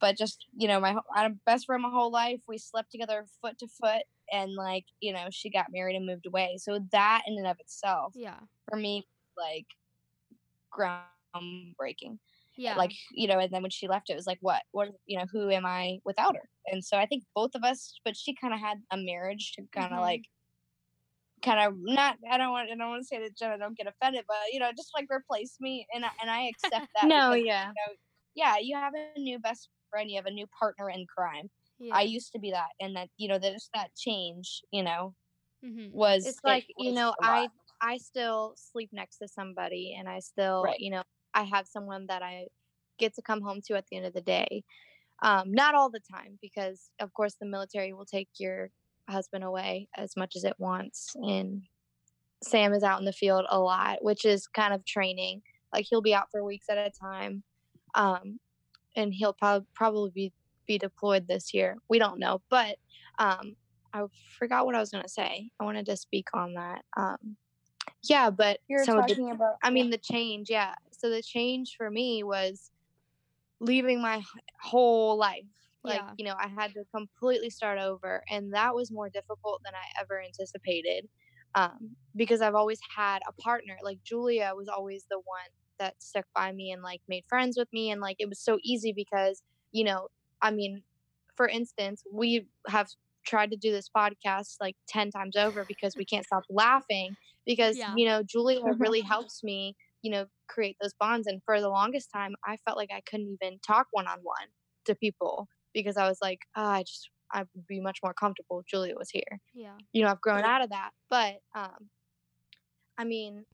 But 0.00 0.16
just 0.18 0.46
you 0.56 0.68
know, 0.68 0.80
my 0.80 0.96
I 1.14 1.28
best 1.46 1.66
friend 1.66 1.82
my 1.82 1.90
whole 1.90 2.10
life. 2.12 2.42
We 2.48 2.58
slept 2.58 2.90
together 2.92 3.26
foot 3.42 3.58
to 3.58 3.68
foot, 3.68 4.02
and 4.32 4.54
like 4.54 4.84
you 5.00 5.12
know, 5.12 5.28
she 5.30 5.50
got 5.50 5.66
married 5.70 5.96
and 5.96 6.06
moved 6.06 6.26
away. 6.26 6.56
So 6.58 6.80
that 6.92 7.22
in 7.26 7.36
and 7.38 7.46
of 7.46 7.58
itself, 7.60 8.14
Yeah. 8.14 8.40
for 8.68 8.76
me, 8.78 9.04
like 9.36 9.66
groundbreaking 10.72 12.18
Yeah. 12.56 12.74
like 12.76 12.92
you 13.12 13.26
know 13.26 13.38
and 13.38 13.52
then 13.52 13.62
when 13.62 13.70
she 13.70 13.88
left 13.88 14.10
it 14.10 14.14
was 14.14 14.26
like 14.26 14.38
what 14.40 14.62
what 14.72 14.90
you 15.06 15.18
know 15.18 15.26
who 15.32 15.50
am 15.50 15.66
i 15.66 15.98
without 16.04 16.36
her 16.36 16.48
and 16.66 16.84
so 16.84 16.96
i 16.96 17.06
think 17.06 17.24
both 17.34 17.50
of 17.54 17.64
us 17.64 17.98
but 18.04 18.16
she 18.16 18.34
kind 18.34 18.54
of 18.54 18.60
had 18.60 18.78
a 18.92 18.96
marriage 18.96 19.52
to 19.54 19.62
kind 19.74 19.92
of 19.92 19.98
Mhm. 19.98 20.00
like 20.00 20.24
kind 21.42 21.58
of 21.58 21.74
not 21.78 22.18
i 22.30 22.36
don't 22.36 22.50
want 22.52 22.70
i 22.70 22.74
don't 22.76 22.90
want 22.90 23.00
to 23.00 23.06
say 23.06 23.18
that 23.18 23.36
jenna 23.36 23.56
don't 23.58 23.76
get 23.76 23.86
offended 23.86 24.24
but 24.28 24.36
you 24.52 24.60
know 24.60 24.70
just 24.76 24.90
like 24.94 25.06
replace 25.10 25.56
me 25.58 25.86
and 25.94 26.04
I, 26.04 26.10
and 26.20 26.30
i 26.30 26.42
accept 26.42 26.86
that 26.94 27.08
No, 27.08 27.32
because, 27.32 27.40
yeah. 27.46 27.72
you 27.74 27.82
know, 27.88 27.94
yeah 28.34 28.56
you 28.60 28.76
have 28.76 28.92
a 28.94 29.18
new 29.18 29.38
best 29.38 29.70
friend 29.90 30.10
you 30.10 30.16
have 30.16 30.26
a 30.26 30.30
new 30.30 30.46
partner 30.58 30.90
in 30.90 31.06
crime 31.06 31.50
yeah. 31.80 31.94
i 31.94 32.02
used 32.02 32.32
to 32.32 32.38
be 32.38 32.50
that 32.52 32.70
and 32.80 32.96
that 32.96 33.08
you 33.16 33.28
know 33.28 33.38
there's 33.38 33.70
that 33.74 33.94
change 33.96 34.62
you 34.72 34.82
know 34.82 35.14
Mhm. 35.62 35.92
was 35.92 36.24
it's 36.24 36.40
it 36.44 36.44
like 36.44 36.66
you 36.78 36.92
know 36.92 37.14
i 37.22 37.48
i 37.80 37.96
still 37.98 38.54
sleep 38.56 38.90
next 38.92 39.18
to 39.18 39.28
somebody 39.28 39.94
and 39.98 40.08
i 40.08 40.20
still 40.20 40.62
Right. 40.64 40.78
you 40.78 40.90
know 40.90 41.02
i 41.34 41.42
have 41.42 41.66
someone 41.66 42.06
that 42.08 42.22
i 42.22 42.46
get 42.98 43.14
to 43.14 43.22
come 43.22 43.42
home 43.42 43.60
to 43.66 43.76
at 43.76 43.86
the 43.90 43.96
end 43.96 44.06
of 44.06 44.12
the 44.14 44.20
day 44.20 44.62
um 45.22 45.52
not 45.52 45.74
all 45.74 45.90
the 45.90 46.00
time 46.00 46.38
because 46.42 46.90
of 47.00 47.12
course 47.14 47.36
the 47.40 47.46
military 47.46 47.92
will 47.92 48.06
take 48.06 48.28
your 48.38 48.70
husband 49.08 49.44
away 49.44 49.88
as 49.96 50.16
much 50.16 50.36
as 50.36 50.44
it 50.44 50.58
wants 50.58 51.14
and 51.22 51.62
sam 52.42 52.72
is 52.72 52.82
out 52.82 52.98
in 52.98 53.04
the 53.04 53.12
field 53.12 53.44
a 53.50 53.60
lot 53.60 54.02
which 54.02 54.24
is 54.24 54.46
kind 54.46 54.72
of 54.72 54.84
training 54.84 55.42
like 55.72 55.86
he'll 55.88 56.02
be 56.02 56.14
out 56.14 56.28
for 56.30 56.44
weeks 56.44 56.68
at 56.70 56.78
a 56.78 56.90
time 56.90 57.42
um 57.94 58.38
and 58.96 59.14
he'll 59.14 59.34
prob- 59.34 59.66
probably 59.74 60.10
be 60.14 60.34
be 60.70 60.78
deployed 60.78 61.26
this 61.26 61.52
year 61.52 61.76
we 61.88 61.98
don't 61.98 62.18
know 62.18 62.40
but 62.48 62.76
um 63.18 63.56
I 63.92 64.04
forgot 64.38 64.66
what 64.66 64.74
I 64.74 64.80
was 64.80 64.90
gonna 64.90 65.08
say. 65.08 65.50
I 65.58 65.64
wanted 65.64 65.86
to 65.86 65.96
speak 65.96 66.28
on 66.32 66.54
that. 66.54 66.84
Um, 66.96 67.36
yeah, 68.04 68.30
but 68.30 68.60
you're 68.68 68.82
of 68.82 68.86
the- 68.86 68.92
talking 68.92 69.30
about 69.30 69.56
I 69.62 69.70
mean, 69.70 69.90
the 69.90 69.98
change. 69.98 70.48
Yeah. 70.48 70.74
So 70.92 71.10
the 71.10 71.22
change 71.22 71.74
for 71.76 71.90
me 71.90 72.22
was 72.22 72.70
leaving 73.60 74.00
my 74.00 74.22
whole 74.62 75.16
life. 75.16 75.44
Like 75.82 76.00
Yeah. 76.00 76.12
you 76.18 76.24
know, 76.24 76.36
I 76.38 76.48
had 76.48 76.72
to 76.74 76.84
completely 76.94 77.50
start 77.50 77.78
over, 77.78 78.22
and 78.30 78.54
that 78.54 78.74
was 78.74 78.92
more 78.92 79.10
difficult 79.10 79.60
than 79.64 79.74
I 79.74 80.00
ever 80.00 80.22
anticipated. 80.22 81.08
Um, 81.56 81.96
because 82.14 82.40
I've 82.42 82.54
always 82.54 82.78
had 82.96 83.22
a 83.28 83.32
partner. 83.32 83.76
Like 83.82 83.98
Julia 84.04 84.52
was 84.54 84.68
always 84.68 85.04
the 85.10 85.18
one 85.18 85.50
that 85.80 86.00
stuck 86.00 86.26
by 86.34 86.52
me 86.52 86.70
and 86.70 86.80
like 86.82 87.00
made 87.08 87.24
friends 87.28 87.56
with 87.58 87.68
me, 87.72 87.90
and 87.90 88.00
like 88.00 88.16
it 88.20 88.28
was 88.28 88.40
so 88.40 88.58
easy 88.62 88.92
because 88.92 89.42
you 89.72 89.84
know, 89.84 90.08
I 90.42 90.50
mean, 90.50 90.82
for 91.36 91.48
instance, 91.48 92.02
we 92.12 92.46
have 92.68 92.88
tried 93.26 93.50
to 93.50 93.56
do 93.56 93.70
this 93.70 93.88
podcast 93.94 94.56
like 94.60 94.76
10 94.88 95.10
times 95.10 95.36
over 95.36 95.64
because 95.66 95.94
we 95.96 96.04
can't 96.04 96.24
stop 96.24 96.42
laughing 96.48 97.14
because 97.46 97.76
Yeah. 97.76 97.94
you 97.96 98.06
know 98.06 98.22
Julia 98.22 98.60
really 98.78 99.00
helps 99.14 99.42
me 99.44 99.76
you 100.02 100.10
know 100.10 100.26
create 100.48 100.76
those 100.80 100.94
bonds 100.98 101.26
and 101.26 101.42
for 101.44 101.60
the 101.60 101.68
longest 101.68 102.10
time 102.12 102.34
I 102.46 102.56
felt 102.64 102.76
like 102.78 102.90
I 102.92 103.02
couldn't 103.02 103.36
even 103.40 103.58
talk 103.60 103.88
one 103.90 104.06
on 104.08 104.20
one 104.22 104.48
to 104.86 104.94
people 104.94 105.48
because 105.74 105.96
I 105.98 106.08
was 106.08 106.18
like 106.22 106.40
oh, 106.56 106.64
I 106.64 106.82
just 106.82 107.10
I 107.32 107.40
would 107.40 107.66
be 107.68 107.80
much 107.80 107.98
more 108.02 108.14
comfortable 108.14 108.60
if 108.60 108.66
Julia 108.66 108.94
was 108.96 109.10
here 109.10 109.38
Yeah. 109.54 109.76
you 109.92 110.02
know 110.02 110.10
I've 110.10 110.20
grown 110.22 110.42
out 110.44 110.62
of 110.62 110.70
that 110.70 110.90
but 111.10 111.36
um 111.54 111.90
I 112.98 113.04
mean 113.04 113.44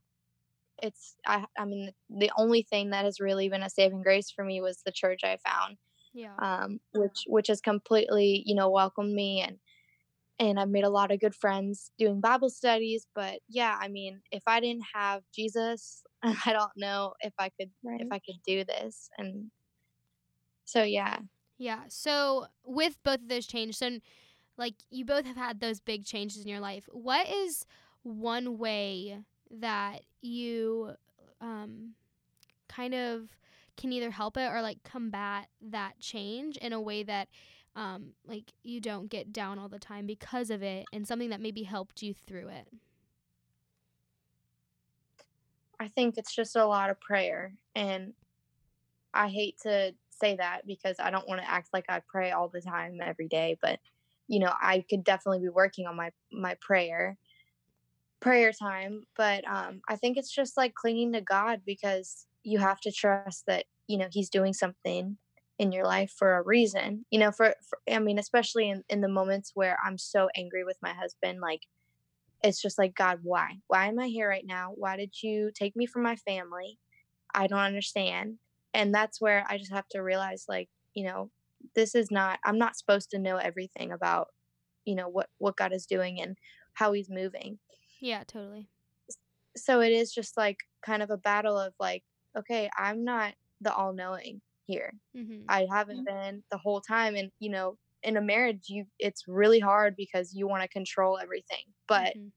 it's 0.83 1.17
I 1.27 1.45
I 1.59 1.65
mean 1.65 1.91
the 2.09 2.31
only 2.39 2.63
thing 2.63 2.91
that 2.91 3.05
has 3.05 3.19
really 3.21 3.49
been 3.49 3.63
a 3.63 3.71
saving 3.71 4.03
grace 4.03 4.31
for 4.31 4.45
me 4.45 4.61
was 4.61 4.83
the 4.85 4.93
church 4.93 5.21
I 5.25 5.39
found 5.45 5.79
Yeah. 6.17 6.41
um, 6.43 6.81
which 6.95 7.25
which 7.29 7.49
has 7.49 7.61
completely 7.61 8.43
you 8.47 8.55
know 8.55 8.71
welcomed 8.71 9.15
me 9.15 9.41
and 9.41 9.59
and 10.39 10.61
I've 10.61 10.71
made 10.71 10.85
a 10.85 10.91
lot 10.91 11.13
of 11.13 11.21
good 11.21 11.35
friends 11.35 11.91
doing 11.99 12.21
Bible 12.21 12.51
studies. 12.51 13.07
But 13.15 13.41
yeah, 13.49 13.79
I 13.81 13.89
mean, 13.89 14.23
if 14.33 14.43
I 14.47 14.61
didn't 14.61 14.85
have 14.95 15.23
Jesus, 15.35 16.05
I 16.23 16.53
don't 16.53 16.73
know 16.77 17.15
if 17.21 17.35
I 17.39 17.51
could 17.51 17.71
if 17.99 18.09
I 18.11 18.19
could 18.21 18.37
do 18.47 18.65
this. 18.65 19.09
And 19.19 19.51
so 20.65 20.83
yeah, 20.83 21.21
Yeah. 21.59 21.85
So 21.89 22.47
with 22.65 22.99
both 23.03 23.21
of 23.23 23.29
those 23.29 23.47
changes, 23.47 23.79
so 23.79 23.99
like 24.59 24.75
you 24.91 25.05
both 25.05 25.27
have 25.27 25.37
had 25.37 25.61
those 25.61 25.81
big 25.81 26.05
changes 26.05 26.43
in 26.43 26.49
your 26.49 26.61
life. 26.61 26.89
What 26.93 27.29
is 27.29 27.67
one 28.03 28.59
way 28.59 29.21
that 29.51 30.03
you 30.23 30.95
um 31.41 31.95
kind 32.69 32.95
of 32.95 33.37
can 33.77 33.93
either 33.93 34.11
help 34.11 34.37
it 34.37 34.51
or 34.51 34.63
like 34.63 34.83
combat 34.83 35.49
that 35.61 35.99
change 36.01 36.57
in 36.59 36.73
a 36.73 36.81
way 36.81 37.03
that 37.03 37.29
um 37.75 38.13
like 38.27 38.53
you 38.63 38.81
don't 38.81 39.09
get 39.09 39.33
down 39.33 39.59
all 39.59 39.69
the 39.69 39.79
time 39.79 40.07
because 40.07 40.51
of 40.51 40.63
it 40.63 40.87
and 40.93 41.07
something 41.07 41.31
that 41.31 41.41
maybe 41.41 41.63
helped 41.63 42.03
you 42.03 42.15
through 42.15 42.49
it. 42.49 42.69
I 45.79 45.89
think 45.89 46.17
it's 46.17 46.35
just 46.35 46.57
a 46.57 46.67
lot 46.67 46.91
of 46.91 47.01
prayer. 47.01 47.53
And 47.75 48.15
I 49.13 49.29
hate 49.29 49.59
to 49.63 49.95
say 50.11 50.37
that 50.37 50.67
because 50.67 50.97
I 50.99 51.11
don't 51.11 51.29
want 51.29 51.41
to 51.41 51.51
act 51.51 51.69
like 51.73 51.85
I 51.89 52.01
pray 52.07 52.31
all 52.31 52.49
the 52.49 52.61
time 52.61 52.99
every 53.03 53.29
day, 53.29 53.59
but 53.61 53.79
you 54.29 54.41
know, 54.41 54.53
I 54.61 54.85
could 54.89 55.05
definitely 55.05 55.41
be 55.41 55.49
working 55.49 55.87
on 55.87 55.97
my 55.97 56.11
my 56.33 56.57
prayer 56.61 57.17
prayer 58.21 58.53
time, 58.53 59.05
but 59.17 59.47
um 59.47 59.83
I 59.89 59.97
think 59.97 60.17
it's 60.17 60.31
just 60.35 60.57
like 60.57 60.75
clinging 60.75 61.13
to 61.13 61.21
God 61.21 61.61
because 61.67 62.27
you 62.47 62.59
have 62.61 62.81
to 62.83 62.93
trust 62.93 63.45
that, 63.47 63.67
you 63.89 63.99
know, 63.99 64.09
he's 64.11 64.31
doing 64.31 64.55
something 64.55 65.19
in 65.59 65.73
your 65.73 65.85
life 65.85 66.13
for 66.17 66.37
a 66.37 66.43
reason. 66.43 67.07
You 67.11 67.19
know, 67.21 67.33
for, 67.33 67.55
for 67.69 67.79
I 67.91 67.99
mean, 67.99 68.19
especially 68.19 68.71
in 68.71 68.85
in 68.89 69.01
the 69.03 69.09
moments 69.09 69.53
where 69.55 69.79
I'm 69.85 69.99
so 69.99 70.29
angry 70.37 70.65
with 70.65 70.79
my 70.83 70.95
husband 70.95 71.41
like 71.41 71.63
it's 72.43 72.61
just 72.61 72.79
like 72.79 72.95
god 72.95 73.21
why 73.23 73.61
why 73.69 73.87
am 73.87 73.99
i 73.99 74.07
here 74.09 74.29
right 74.29 74.47
now 74.47 74.73
why 74.77 74.97
did 74.97 75.23
you 75.23 75.51
take 75.55 75.75
me 75.77 75.87
from 75.87 76.03
my 76.03 76.17
family 76.17 76.79
i 77.35 77.47
don't 77.47 77.59
understand 77.59 78.39
and 78.75 78.95
that's 78.95 79.21
where 79.21 79.45
i 79.49 79.59
just 79.59 79.73
have 79.73 79.89
to 79.89 80.01
realize 80.01 80.45
like 80.49 80.69
you 80.95 81.05
know 81.05 81.31
this 81.75 81.95
is 81.95 82.11
not 82.11 82.39
i'm 82.45 82.59
not 82.59 82.77
supposed 82.77 83.11
to 83.11 83.19
know 83.19 83.37
everything 83.37 83.93
about 83.93 84.29
you 84.85 84.95
know 84.95 85.09
what 85.09 85.29
what 85.39 85.57
god 85.57 85.73
is 85.73 85.87
doing 85.87 86.21
and 86.21 86.37
how 86.75 86.93
he's 86.93 87.11
moving 87.11 87.59
Yeah, 88.01 88.25
totally. 88.25 88.69
so 89.57 89.81
it 89.81 89.93
is 89.93 90.13
just 90.13 90.37
like 90.37 90.59
kind 90.85 91.03
of 91.03 91.11
a 91.11 91.17
battle 91.17 91.59
of 91.59 91.75
like 91.81 92.05
okay 92.37 92.69
i'm 92.79 93.05
not 93.05 93.35
the 93.61 93.73
all-knowing 93.75 94.41
here 94.67 94.93
Mm-hmm. 95.17 95.45
i 95.49 95.67
haven't 95.71 96.05
been 96.05 96.43
the 96.51 96.59
whole 96.59 96.81
time 96.81 97.15
and 97.17 97.31
you 97.39 97.51
know 97.51 97.77
in 98.03 98.17
a 98.17 98.21
marriage 98.21 98.65
you 98.69 98.87
it's 98.99 99.25
really 99.27 99.61
hard 99.61 99.95
because 99.97 100.35
you 100.35 100.47
want 100.49 100.63
to 100.63 100.69
control 100.69 101.19
everything 101.19 101.65
but 101.89 102.17
Mhm. 102.17 102.33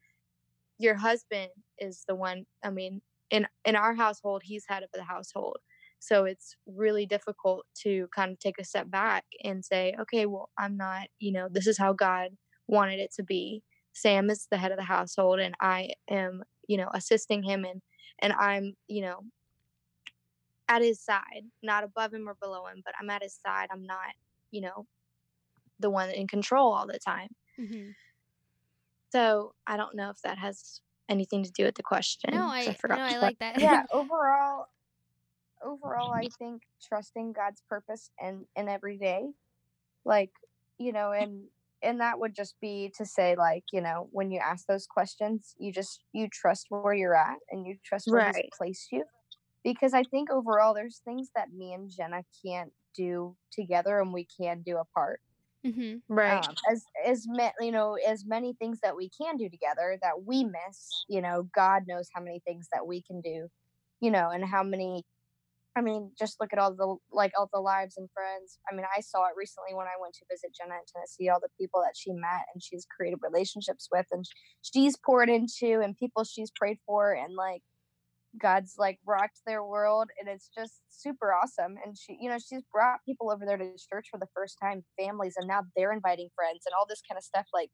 your 0.77 0.95
husband 0.95 1.49
is 1.79 2.03
the 2.07 2.15
one 2.15 2.45
i 2.63 2.69
mean 2.69 3.01
in 3.29 3.47
in 3.65 3.75
our 3.75 3.93
household 3.95 4.41
he's 4.43 4.65
head 4.67 4.83
of 4.83 4.89
the 4.93 5.03
household 5.03 5.57
so 5.99 6.23
it's 6.25 6.55
really 6.65 7.05
difficult 7.05 7.65
to 7.75 8.07
kind 8.15 8.31
of 8.31 8.39
take 8.39 8.57
a 8.59 8.63
step 8.63 8.89
back 8.89 9.25
and 9.43 9.65
say 9.65 9.95
okay 9.99 10.25
well 10.25 10.49
i'm 10.57 10.77
not 10.77 11.07
you 11.19 11.31
know 11.31 11.47
this 11.51 11.67
is 11.67 11.77
how 11.77 11.93
god 11.93 12.31
wanted 12.67 12.99
it 12.99 13.11
to 13.13 13.23
be 13.23 13.63
sam 13.93 14.29
is 14.29 14.47
the 14.51 14.57
head 14.57 14.71
of 14.71 14.77
the 14.77 14.83
household 14.83 15.39
and 15.39 15.55
i 15.61 15.89
am 16.09 16.43
you 16.67 16.77
know 16.77 16.89
assisting 16.93 17.43
him 17.43 17.65
and 17.65 17.81
and 18.19 18.33
i'm 18.33 18.73
you 18.87 19.01
know 19.01 19.21
at 20.69 20.81
his 20.83 21.01
side 21.03 21.43
not 21.63 21.83
above 21.83 22.13
him 22.13 22.29
or 22.29 22.35
below 22.35 22.67
him 22.67 22.81
but 22.85 22.95
i'm 23.01 23.09
at 23.11 23.23
his 23.23 23.35
side 23.35 23.69
i'm 23.71 23.83
not 23.85 24.13
you 24.51 24.61
know 24.61 24.87
the 25.79 25.89
one 25.91 26.09
in 26.11 26.27
control 26.27 26.73
all 26.73 26.87
the 26.87 26.99
time 26.99 27.29
Mhm. 27.57 27.95
so 29.11 29.53
I 29.67 29.77
don't 29.77 29.95
know 29.95 30.09
if 30.09 30.21
that 30.23 30.37
has 30.37 30.81
anything 31.09 31.43
to 31.43 31.51
do 31.51 31.63
with 31.65 31.75
the 31.75 31.83
question. 31.83 32.31
No, 32.31 32.47
'cause 32.47 32.67
I, 32.67 32.73
forgot 32.75 32.97
no, 32.97 33.03
I 33.03 33.17
like 33.17 33.39
that. 33.39 33.55
yeah 33.55 33.83
overall 33.91 34.67
overall 35.63 36.13
i 36.13 36.29
think 36.39 36.63
trusting 36.81 37.33
god's 37.33 37.61
purpose 37.69 38.11
in 38.21 38.45
in 38.55 38.69
every 38.69 38.97
day 38.97 39.27
like 40.05 40.31
you 40.79 40.91
know 40.93 41.11
and 41.13 41.49
and 41.83 42.01
that 42.01 42.19
would 42.19 42.35
just 42.35 42.55
be 42.61 42.91
to 42.97 43.05
say 43.05 43.35
like 43.35 43.63
you 43.73 43.81
know 43.81 44.09
when 44.11 44.31
you 44.31 44.39
ask 44.39 44.67
those 44.67 44.87
questions 44.87 45.55
you 45.59 45.71
just 45.73 46.03
you 46.13 46.27
trust 46.31 46.67
where 46.69 46.93
you're 46.93 47.15
at 47.15 47.39
and 47.51 47.67
you 47.67 47.77
trust 47.85 48.09
where 48.11 48.23
he's 48.23 48.41
Right. 48.41 48.49
placed 48.57 48.91
you 48.91 49.05
because 49.63 49.93
i 49.93 50.03
think 50.03 50.29
overall 50.31 50.73
there's 50.73 51.01
things 51.05 51.29
that 51.35 51.51
me 51.51 51.73
and 51.73 51.89
jenna 51.89 52.23
can't 52.45 52.71
do 52.95 53.35
together 53.51 53.99
and 53.99 54.11
we 54.13 54.27
can 54.39 54.61
do 54.65 54.77
apart. 54.77 55.21
Hmm 55.65 55.97
Right. 56.07 56.43
um, 56.43 56.55
as 56.71 56.83
as 57.05 57.25
ma- 57.27 57.51
you 57.59 57.71
know 57.71 57.97
as 58.07 58.25
many 58.25 58.53
things 58.53 58.79
that 58.81 58.95
we 58.95 59.09
can 59.09 59.37
do 59.37 59.47
together 59.49 59.97
that 60.01 60.23
we 60.25 60.43
miss 60.43 61.05
you 61.07 61.21
know 61.21 61.47
god 61.53 61.83
knows 61.87 62.07
how 62.13 62.21
many 62.21 62.41
things 62.47 62.67
that 62.73 62.87
we 62.87 63.03
can 63.03 63.21
do 63.21 63.47
you 64.01 64.09
know 64.09 64.29
and 64.29 64.43
how 64.45 64.63
many 64.63 65.03
i 65.75 65.81
mean 65.81 66.11
just 66.17 66.39
look 66.41 66.51
at 66.51 66.59
all 66.59 66.73
the 66.73 66.95
like 67.15 67.31
all 67.37 67.49
the 67.53 67.59
lives 67.59 67.95
and 67.97 68.09
friends. 68.11 68.57
I 68.71 68.75
mean 68.75 68.85
i 68.97 69.01
saw 69.01 69.25
it 69.27 69.33
recently 69.37 69.75
when 69.75 69.87
i 69.87 69.99
went 70.01 70.15
to 70.15 70.25
visit 70.31 70.51
jenna 70.59 70.75
in 70.75 70.81
tennessee 70.91 71.29
all 71.29 71.39
the 71.39 71.49
people 71.59 71.81
that 71.81 71.93
she 71.95 72.11
met 72.11 72.45
and 72.53 72.63
she's 72.63 72.87
created 72.95 73.19
relationships 73.21 73.87
with 73.91 74.07
and 74.11 74.25
she's 74.61 74.97
poured 74.97 75.29
into 75.29 75.79
and 75.81 75.95
people 75.97 76.23
she's 76.23 76.51
prayed 76.55 76.79
for 76.87 77.13
and 77.13 77.35
like 77.35 77.61
God's 78.37 78.75
like 78.77 78.99
rocked 79.05 79.41
their 79.45 79.63
world 79.63 80.09
and 80.19 80.29
it's 80.29 80.49
just 80.55 80.81
super 80.89 81.33
awesome. 81.33 81.75
And 81.83 81.97
she, 81.97 82.17
you 82.21 82.29
know, 82.29 82.37
she's 82.37 82.63
brought 82.71 82.99
people 83.05 83.31
over 83.31 83.45
there 83.45 83.57
to 83.57 83.71
church 83.91 84.07
for 84.11 84.19
the 84.19 84.27
first 84.35 84.57
time, 84.61 84.83
families, 84.99 85.35
and 85.37 85.47
now 85.47 85.61
they're 85.75 85.91
inviting 85.91 86.29
friends 86.35 86.61
and 86.65 86.73
all 86.77 86.85
this 86.87 87.01
kind 87.07 87.17
of 87.17 87.23
stuff. 87.23 87.47
Like, 87.53 87.69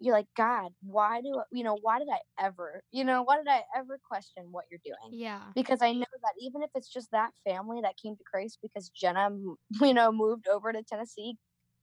you're 0.00 0.14
like, 0.14 0.26
God, 0.36 0.72
why 0.82 1.20
do 1.20 1.42
you 1.52 1.64
know, 1.64 1.78
why 1.80 1.98
did 1.98 2.08
I 2.12 2.18
ever, 2.44 2.82
you 2.92 3.04
know, 3.04 3.22
why 3.22 3.36
did 3.38 3.48
I 3.48 3.62
ever 3.76 3.98
question 4.06 4.48
what 4.50 4.64
you're 4.70 4.80
doing? 4.84 5.18
Yeah. 5.18 5.52
Because 5.54 5.82
I 5.82 5.92
know 5.92 6.04
that 6.22 6.34
even 6.40 6.62
if 6.62 6.70
it's 6.74 6.92
just 6.92 7.10
that 7.12 7.30
family 7.48 7.80
that 7.82 7.94
came 8.02 8.16
to 8.16 8.24
Christ 8.30 8.58
because 8.62 8.90
Jenna, 8.90 9.30
you 9.80 9.94
know, 9.94 10.12
moved 10.12 10.48
over 10.48 10.72
to 10.72 10.82
Tennessee, 10.82 11.36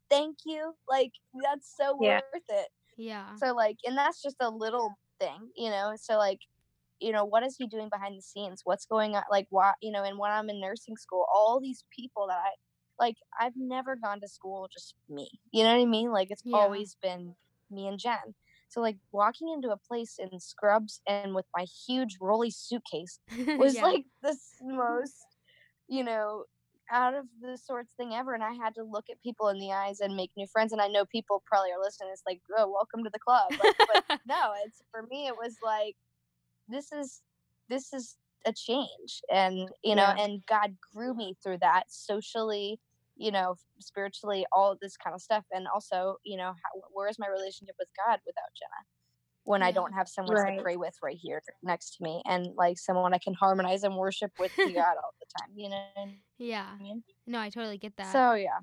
thank 0.10 0.39
you. 0.45 0.73
Like, 0.88 1.12
that's 1.43 1.73
so 1.75 1.97
Yeah. 2.01 2.19
worth 2.34 2.43
it. 2.49 2.69
Yeah. 2.97 3.36
So 3.36 3.54
like, 3.54 3.77
and 3.86 3.97
that's 3.97 4.21
just 4.21 4.38
a 4.41 4.49
little 4.49 4.93
thing, 5.19 5.51
you 5.56 5.69
know. 5.69 5.93
So 5.97 6.17
like, 6.17 6.39
you 7.01 7.11
know, 7.11 7.25
what 7.25 7.43
is 7.43 7.55
he 7.57 7.67
doing 7.67 7.89
behind 7.89 8.17
the 8.17 8.21
scenes? 8.21 8.61
What's 8.63 8.85
going 8.85 9.15
on? 9.15 9.23
Like, 9.31 9.47
why, 9.49 9.73
you 9.81 9.91
know, 9.91 10.03
and 10.03 10.17
when 10.19 10.31
I'm 10.31 10.49
in 10.49 10.61
nursing 10.61 10.97
school, 10.97 11.25
all 11.33 11.59
these 11.59 11.83
people 11.97 12.27
that 12.27 12.37
I 12.37 12.51
like, 12.99 13.15
I've 13.39 13.53
never 13.57 13.95
gone 13.95 14.21
to 14.21 14.27
school 14.27 14.69
just 14.71 14.95
me. 15.09 15.29
You 15.51 15.63
know 15.63 15.75
what 15.75 15.81
I 15.81 15.85
mean? 15.85 16.11
Like, 16.11 16.29
it's 16.31 16.43
Yeah. 16.45 16.59
always 16.59 16.95
been 17.01 17.35
me 17.71 17.87
and 17.87 17.99
Jen. 17.99 18.35
So 18.69 18.79
like, 18.81 18.97
walking 19.11 19.49
into 19.53 19.69
a 19.69 19.77
place 19.77 20.17
in 20.19 20.39
scrubs 20.39 21.01
and 21.07 21.33
with 21.35 21.45
my 21.55 21.65
huge 21.87 22.17
rolly 22.21 22.51
suitcase 22.51 23.19
was 23.57 23.73
Yeah. 23.75 23.81
like 23.81 24.05
the 24.21 24.37
most, 24.61 25.25
you 25.87 26.03
know, 26.03 26.45
out 26.91 27.13
of 27.15 27.25
the 27.41 27.57
sorts 27.57 27.93
thing 27.97 28.13
ever. 28.13 28.33
And 28.33 28.43
I 28.43 28.53
had 28.53 28.75
to 28.75 28.83
look 28.83 29.05
at 29.09 29.21
people 29.23 29.47
in 29.49 29.59
the 29.59 29.71
eyes 29.71 29.99
and 29.99 30.15
make 30.15 30.31
new 30.37 30.47
friends. 30.51 30.71
And 30.73 30.81
I 30.81 30.87
know 30.87 31.05
people 31.05 31.43
probably 31.45 31.71
are 31.71 31.81
listening. 31.81 32.09
It's 32.13 32.23
like, 32.27 32.41
oh, 32.57 32.69
welcome 32.69 33.03
to 33.03 33.09
the 33.11 33.19
club. 33.19 33.53
Like, 33.59 33.75
but 33.87 34.03
no, 34.27 34.51
it's 34.65 34.81
for 34.91 35.03
me. 35.09 35.27
It 35.27 35.35
was 35.37 35.57
like, 35.63 35.95
this 36.67 36.91
is 36.91 37.21
this 37.69 37.93
is 37.93 38.17
a 38.45 38.54
change, 38.54 39.21
and 39.32 39.69
you 39.84 39.95
know, 39.95 40.13
Yeah. 40.15 40.24
and 40.24 40.43
God 40.47 40.76
grew 40.93 41.13
me 41.13 41.36
through 41.43 41.60
that 41.60 41.84
socially. 41.91 42.80
You 43.17 43.32
know, 43.32 43.56
spiritually, 43.80 44.45
all 44.52 44.76
this 44.82 44.97
kind 44.97 45.13
of 45.13 45.21
stuff, 45.21 45.45
and 45.52 45.67
also, 45.67 46.15
you 46.24 46.38
know, 46.38 46.54
how, 46.54 46.82
where 46.91 47.08
is 47.08 47.19
my 47.19 47.28
relationship 47.28 47.76
with 47.78 47.89
God 47.95 48.19
without 48.26 48.52
Jenna? 48.56 48.88
When 49.43 49.62
I 49.62 49.71
don't 49.71 49.93
have 49.93 50.08
someone 50.08 50.38
Right. 50.38 50.56
to 50.58 50.63
pray 50.63 50.76
with 50.76 50.95
right 51.04 51.17
here 51.21 51.41
next 51.62 51.97
to 51.97 52.04
me, 52.04 52.24
and 52.26 52.47
like 52.56 52.80
someone 52.80 53.13
I 53.13 53.19
can 53.19 53.34
harmonize 53.36 53.84
and 53.84 53.95
worship 53.95 54.32
with 54.39 54.52
God 54.58 54.95
all 55.04 55.13
the 55.19 55.26
time, 55.39 55.52
you 55.56 55.69
know 55.69 55.86
yeah. 56.39 56.65
I 56.74 56.82
mean? 56.82 57.04
No, 57.28 57.39
I 57.39 57.50
totally 57.50 57.78
get 57.78 57.95
that. 57.97 58.12
So 58.12 58.34
yeah, 58.34 58.60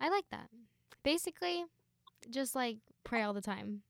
I 0.00 0.10
like 0.10 0.26
that. 0.30 0.48
Basically, 1.02 1.64
just 2.30 2.54
like 2.54 2.78
pray 3.02 3.22
all 3.22 3.32
the 3.32 3.40
time, 3.40 3.82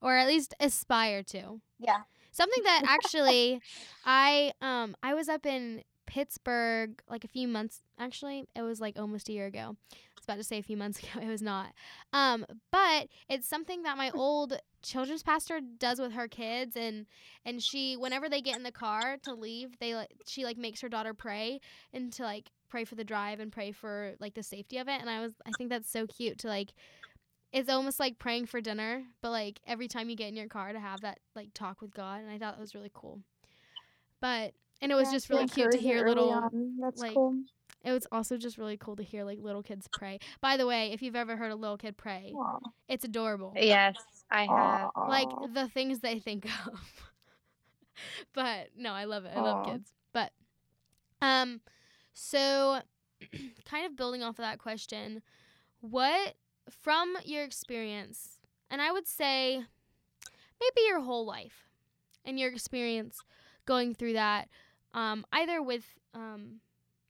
or 0.00 0.16
at 0.16 0.26
least 0.26 0.54
aspire 0.60 1.22
to. 1.24 1.60
yeah, 1.78 2.02
Something 2.30 2.62
that 2.64 2.82
actually, 2.86 3.60
I 4.04 4.52
um 4.60 4.96
I 5.02 5.14
was 5.14 5.28
up 5.28 5.46
in 5.46 5.82
Pittsburgh 6.06 7.02
like 7.08 7.24
a 7.24 7.28
few 7.28 7.46
months. 7.48 7.82
Actually, 7.98 8.44
it 8.54 8.62
was 8.62 8.80
like 8.80 8.98
almost 8.98 9.28
a 9.28 9.32
year 9.32 9.46
ago. 9.46 9.76
I 9.92 9.96
was 10.16 10.24
about 10.24 10.36
to 10.36 10.44
say 10.44 10.58
a 10.58 10.62
few 10.62 10.76
months 10.76 10.98
ago. 11.02 11.20
It 11.20 11.28
was 11.28 11.42
not. 11.42 11.72
Um, 12.12 12.46
but 12.70 13.08
it's 13.28 13.48
something 13.48 13.82
that 13.82 13.96
my 13.96 14.10
old 14.10 14.58
children's 14.82 15.22
pastor 15.22 15.60
does 15.78 15.98
with 15.98 16.12
her 16.12 16.28
kids, 16.28 16.76
and 16.76 17.06
and 17.44 17.62
she 17.62 17.96
whenever 17.96 18.28
they 18.28 18.40
get 18.40 18.56
in 18.56 18.62
the 18.62 18.72
car 18.72 19.16
to 19.24 19.34
leave, 19.34 19.78
they 19.80 19.94
like 19.94 20.12
she 20.26 20.44
like 20.44 20.56
makes 20.56 20.80
her 20.80 20.88
daughter 20.88 21.14
pray 21.14 21.60
and 21.92 22.12
to 22.14 22.22
like 22.22 22.50
pray 22.68 22.84
for 22.84 22.94
the 22.94 23.04
drive 23.04 23.40
and 23.40 23.50
pray 23.50 23.72
for 23.72 24.12
like 24.20 24.34
the 24.34 24.42
safety 24.42 24.78
of 24.78 24.88
it. 24.88 25.00
And 25.00 25.10
I 25.10 25.20
was 25.20 25.34
I 25.46 25.52
think 25.58 25.70
that's 25.70 25.90
so 25.90 26.06
cute 26.06 26.38
to 26.38 26.48
like 26.48 26.72
it's 27.52 27.70
almost 27.70 27.98
like 27.98 28.18
praying 28.18 28.46
for 28.46 28.60
dinner, 28.60 29.04
but 29.22 29.30
like 29.30 29.60
every 29.66 29.88
time 29.88 30.10
you 30.10 30.16
get 30.16 30.28
in 30.28 30.36
your 30.36 30.48
car 30.48 30.72
to 30.72 30.80
have 30.80 31.00
that 31.00 31.18
like 31.34 31.54
talk 31.54 31.80
with 31.80 31.94
God, 31.94 32.20
and 32.20 32.30
I 32.30 32.38
thought 32.38 32.54
that 32.54 32.60
was 32.60 32.74
really 32.74 32.90
cool. 32.92 33.20
But 34.20 34.52
and 34.80 34.92
it 34.92 34.94
was 34.94 35.08
Yeah, 35.08 35.12
just 35.12 35.30
really 35.30 35.46
cute 35.46 35.72
to 35.72 35.78
hear 35.78 36.06
little. 36.06 36.30
on. 36.30 36.76
That's 36.80 37.00
like, 37.00 37.14
cool. 37.14 37.36
It 37.84 37.92
was 37.92 38.06
also 38.10 38.36
just 38.36 38.58
really 38.58 38.76
cool 38.76 38.96
to 38.96 39.02
hear 39.02 39.24
like 39.24 39.38
little 39.40 39.62
kids 39.62 39.88
pray. 39.88 40.18
By 40.40 40.56
the 40.56 40.66
way, 40.66 40.92
if 40.92 41.00
you've 41.00 41.16
ever 41.16 41.36
heard 41.36 41.52
a 41.52 41.56
little 41.56 41.78
kid 41.78 41.96
pray, 41.96 42.34
Aw. 42.36 42.58
it's 42.88 43.04
adorable. 43.04 43.54
Yes, 43.56 43.96
I 44.30 44.46
have. 44.46 44.90
Like 45.08 45.28
the 45.54 45.68
things 45.68 46.00
they 46.00 46.18
think 46.18 46.46
of. 46.66 47.12
but 48.34 48.68
no, 48.76 48.92
I 48.92 49.04
love 49.04 49.24
it. 49.24 49.32
I 49.34 49.40
love 49.40 49.64
kids. 49.64 49.92
But 50.12 50.32
um 51.22 51.60
so 52.12 52.80
kind 53.64 53.86
of 53.86 53.96
building 53.96 54.22
off 54.22 54.30
of 54.30 54.44
that 54.44 54.58
question, 54.58 55.22
what 55.80 56.34
from 56.70 57.16
your 57.24 57.44
experience, 57.44 58.38
and 58.70 58.80
I 58.82 58.92
would 58.92 59.06
say 59.06 59.64
maybe 60.60 60.86
your 60.86 61.00
whole 61.00 61.24
life 61.24 61.68
and 62.24 62.38
your 62.38 62.50
experience 62.50 63.20
going 63.66 63.94
through 63.94 64.14
that, 64.14 64.48
um, 64.94 65.24
either 65.32 65.62
with 65.62 65.84
um, 66.14 66.60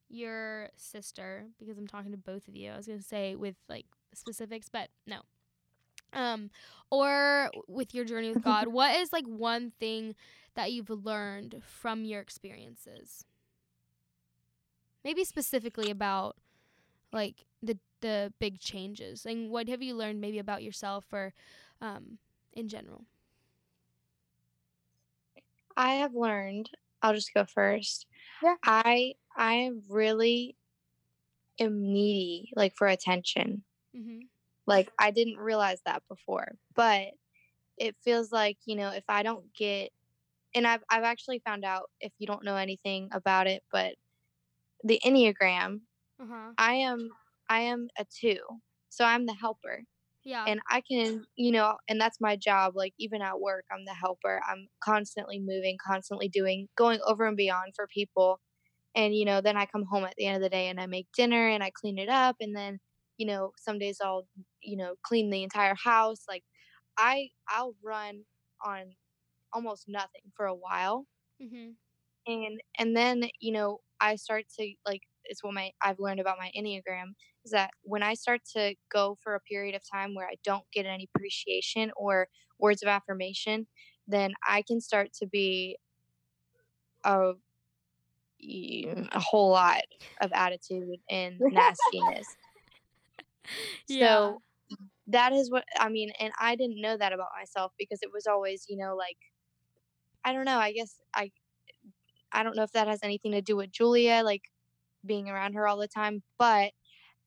your 0.09 0.69
sister, 0.75 1.45
because 1.59 1.77
I'm 1.77 1.87
talking 1.87 2.11
to 2.11 2.17
both 2.17 2.47
of 2.47 2.55
you. 2.55 2.71
I 2.71 2.77
was 2.77 2.87
going 2.87 2.99
to 2.99 3.05
say 3.05 3.35
with 3.35 3.55
like 3.67 3.85
specifics, 4.13 4.69
but 4.69 4.89
no. 5.05 5.21
Um, 6.11 6.49
or 6.89 7.51
with 7.67 7.93
your 7.93 8.05
journey 8.05 8.31
with 8.33 8.43
God, 8.43 8.67
what 8.71 8.95
is 8.95 9.13
like 9.13 9.25
one 9.25 9.71
thing 9.79 10.15
that 10.55 10.71
you've 10.71 10.89
learned 10.89 11.61
from 11.65 12.03
your 12.03 12.21
experiences? 12.21 13.25
Maybe 15.03 15.23
specifically 15.23 15.89
about 15.89 16.35
like 17.11 17.45
the 17.61 17.77
the 18.01 18.33
big 18.39 18.59
changes 18.59 19.25
and 19.25 19.49
what 19.49 19.67
have 19.67 19.81
you 19.81 19.93
learned 19.95 20.21
maybe 20.21 20.39
about 20.39 20.63
yourself 20.63 21.05
or 21.11 21.33
um, 21.81 22.17
in 22.53 22.67
general 22.67 23.05
I 25.75 25.95
have 25.95 26.13
learned. 26.13 26.69
I'll 27.01 27.13
just 27.13 27.33
go 27.33 27.45
first. 27.45 28.05
Yeah. 28.43 28.55
I 28.63 29.13
I 29.35 29.71
really 29.89 30.57
am 31.59 31.81
needy, 31.81 32.51
like 32.55 32.75
for 32.75 32.87
attention. 32.87 33.63
mm-hmm. 33.95 34.19
Like 34.65 34.91
I 34.99 35.11
didn't 35.11 35.37
realize 35.37 35.81
that 35.85 36.03
before, 36.09 36.57
but 36.75 37.07
it 37.77 37.95
feels 38.03 38.31
like, 38.31 38.57
you 38.65 38.75
know, 38.75 38.89
if 38.91 39.05
I 39.07 39.23
don't 39.23 39.53
get 39.53 39.91
and 40.53 40.67
I've 40.67 40.83
I've 40.89 41.03
actually 41.03 41.39
found 41.39 41.63
out 41.63 41.89
if 42.01 42.11
you 42.19 42.27
don't 42.27 42.43
know 42.43 42.57
anything 42.57 43.09
about 43.13 43.47
it, 43.47 43.63
but 43.71 43.95
the 44.83 44.99
Enneagram, 45.05 45.81
Uh-huh. 46.19 46.53
I 46.57 46.75
am 46.75 47.09
I 47.49 47.61
am 47.61 47.89
a 47.97 48.05
2. 48.05 48.41
So 48.89 49.05
I'm 49.05 49.25
the 49.25 49.33
helper. 49.33 49.83
Yeah. 50.23 50.47
And 50.47 50.61
I 50.69 50.81
can, 50.81 51.25
you 51.35 51.51
know, 51.51 51.77
and 51.89 52.01
that's 52.01 52.21
my 52.21 52.35
job 52.37 52.75
like 52.75 52.93
even 52.99 53.21
at 53.21 53.39
work, 53.41 53.65
I'm 53.71 53.85
the 53.85 53.93
helper. 53.95 54.41
I'm 54.47 54.67
constantly 54.83 55.39
moving, 55.39 55.77
constantly 55.85 56.29
doing 56.29 56.69
going 56.77 57.01
over 57.05 57.25
and 57.27 57.37
beyond 57.37 57.73
for 57.75 57.87
people. 57.87 58.41
And 58.95 59.15
you 59.15 59.25
know, 59.25 59.41
then 59.41 59.57
I 59.57 59.65
come 59.67 59.85
home 59.85 60.05
at 60.05 60.15
the 60.17 60.25
end 60.27 60.37
of 60.37 60.43
the 60.43 60.49
day 60.49 60.67
and 60.69 60.79
I 60.81 60.87
make 60.87 61.07
dinner 61.13 61.49
and 61.49 61.63
I 61.63 61.71
clean 61.71 61.97
it 61.99 62.09
up 62.09 62.37
and 62.41 62.55
then, 62.55 62.79
you 63.17 63.27
know, 63.27 63.53
some 63.57 63.79
days 63.79 63.99
I'll, 64.03 64.27
you 64.61 64.77
know, 64.77 64.95
clean 65.03 65.29
the 65.31 65.43
entire 65.43 65.75
house 65.75 66.25
like 66.29 66.43
I 66.97 67.29
I'll 67.49 67.75
run 67.83 68.25
on 68.65 68.95
almost 69.53 69.85
nothing 69.89 70.31
for 70.35 70.45
a 70.47 70.55
while 70.55 71.07
mhm. 71.39 71.77
and 72.27 72.61
and 72.77 72.95
then 72.95 73.23
you 73.39 73.51
know 73.51 73.79
i 73.99 74.15
start 74.15 74.45
to 74.57 74.73
like 74.85 75.03
it's 75.29 75.43
what 75.43 75.53
my 75.53 75.71
i've 75.81 75.99
learned 75.99 76.19
about 76.19 76.37
my 76.37 76.51
enneagram 76.57 77.13
is 77.45 77.51
that 77.51 77.71
when 77.83 78.03
i 78.03 78.13
start 78.13 78.41
to 78.45 78.75
go 78.91 79.17
for 79.21 79.35
a 79.35 79.39
period 79.41 79.75
of 79.75 79.81
time 79.89 80.15
where 80.15 80.27
i 80.27 80.35
don't 80.43 80.65
get 80.73 80.85
any 80.85 81.07
appreciation 81.15 81.91
or 81.95 82.27
words 82.59 82.83
of 82.83 82.89
affirmation 82.89 83.67
then 84.07 84.33
i 84.47 84.61
can 84.61 84.81
start 84.81 85.13
to 85.13 85.25
be 85.27 85.77
a 87.05 87.31
a 88.41 89.19
whole 89.19 89.49
lot 89.51 89.81
of 90.21 90.31
attitude 90.33 90.99
and 91.09 91.39
nastiness 91.39 92.35
Yeah. 93.87 94.35
so 94.35 94.41
that 95.07 95.33
is 95.33 95.49
what 95.51 95.65
I 95.79 95.89
mean, 95.89 96.11
and 96.19 96.31
I 96.39 96.55
didn't 96.55 96.81
know 96.81 96.95
that 96.95 97.13
about 97.13 97.29
myself 97.37 97.73
because 97.77 97.99
it 98.01 98.11
was 98.13 98.27
always, 98.27 98.65
you 98.69 98.77
know, 98.77 98.95
like 98.95 99.17
I 100.23 100.33
don't 100.33 100.45
know, 100.45 100.57
I 100.59 100.71
guess 100.71 100.99
I 101.13 101.31
I 102.31 102.43
don't 102.43 102.55
know 102.55 102.63
if 102.63 102.71
that 102.73 102.87
has 102.87 102.99
anything 103.03 103.31
to 103.31 103.41
do 103.41 103.55
with 103.55 103.71
Julia, 103.71 104.21
like 104.23 104.43
being 105.05 105.29
around 105.29 105.53
her 105.53 105.67
all 105.67 105.77
the 105.77 105.87
time, 105.87 106.23
but 106.37 106.73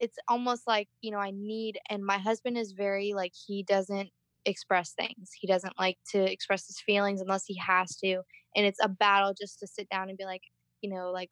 it's 0.00 0.18
almost 0.28 0.66
like, 0.66 0.88
you 1.00 1.10
know, 1.10 1.18
I 1.18 1.30
need 1.32 1.78
and 1.88 2.04
my 2.04 2.18
husband 2.18 2.58
is 2.58 2.72
very 2.72 3.12
like 3.14 3.32
he 3.46 3.62
doesn't 3.62 4.10
express 4.44 4.94
things. 4.94 5.30
He 5.38 5.46
doesn't 5.46 5.78
like 5.78 5.98
to 6.12 6.20
express 6.30 6.66
his 6.66 6.80
feelings 6.80 7.20
unless 7.20 7.44
he 7.46 7.56
has 7.58 7.96
to, 7.98 8.22
and 8.56 8.66
it's 8.66 8.80
a 8.82 8.88
battle 8.88 9.34
just 9.40 9.60
to 9.60 9.66
sit 9.66 9.88
down 9.90 10.08
and 10.08 10.18
be 10.18 10.24
like, 10.24 10.42
you 10.82 10.90
know, 10.90 11.10
like 11.12 11.30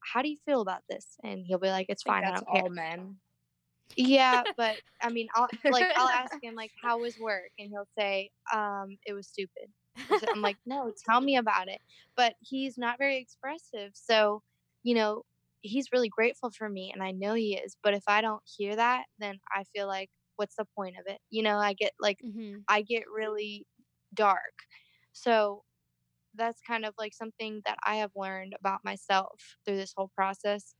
how 0.00 0.22
do 0.22 0.28
you 0.28 0.36
feel 0.44 0.60
about 0.60 0.82
this? 0.88 1.16
And 1.22 1.44
he'll 1.46 1.58
be 1.58 1.68
like, 1.70 1.86
it's 1.88 2.02
fine, 2.02 2.26
I 2.26 2.30
that's 2.30 2.32
don't 2.32 2.50
care. 2.50 2.62
men. 2.70 3.20
Yeah, 3.96 4.44
but 4.56 4.80
I 5.02 5.10
mean, 5.10 5.28
I'll 5.34 5.50
like 5.66 5.88
I'll 5.96 6.08
ask 6.08 6.36
him 6.40 6.54
like, 6.54 6.72
"How 6.82 6.98
was 7.00 7.18
work?" 7.18 7.50
and 7.58 7.68
he'll 7.70 7.88
say, 7.98 8.30
"Um, 8.52 8.98
it 9.04 9.12
was 9.12 9.28
stupid." 9.28 9.72
I'm 10.32 10.42
like, 10.42 10.58
"No, 10.66 10.92
tell 11.06 11.20
me 11.20 11.36
about 11.36 11.68
it." 11.68 11.80
But 12.16 12.36
he's 12.40 12.78
not 12.78 12.98
very 12.98 13.18
expressive, 13.18 13.92
so 13.94 14.42
you 14.82 14.94
know, 14.94 15.22
he's 15.62 15.88
really 15.92 16.08
grateful 16.08 16.50
for 16.50 16.68
me, 16.68 16.90
and 16.92 17.02
I 17.02 17.12
know 17.12 17.34
he 17.34 17.56
is. 17.56 17.76
But 17.82 17.94
if 17.94 18.04
I 18.08 18.20
don't 18.20 18.42
hear 18.46 18.76
that, 18.76 19.06
then 19.18 19.38
I 19.54 19.64
feel 19.74 19.86
like, 19.88 20.10
what's 20.36 20.56
the 20.56 20.66
point 20.76 20.96
of 20.98 21.04
it? 21.06 21.20
You 21.30 21.42
know, 21.42 21.58
I 21.58 21.72
get 21.74 21.92
like 22.00 22.18
mhm. 22.22 22.64
I 22.68 22.82
get 22.82 23.04
really 23.14 23.66
dark. 24.14 24.54
So 25.12 25.64
that's 26.34 26.60
kind 26.66 26.84
of 26.84 26.94
like 26.98 27.14
something 27.14 27.62
that 27.66 27.78
I 27.86 27.96
have 27.96 28.12
learned 28.16 28.54
about 28.60 28.84
myself 28.84 29.56
through 29.64 29.76
this 29.76 29.92
whole 29.96 30.10
process. 30.14 30.74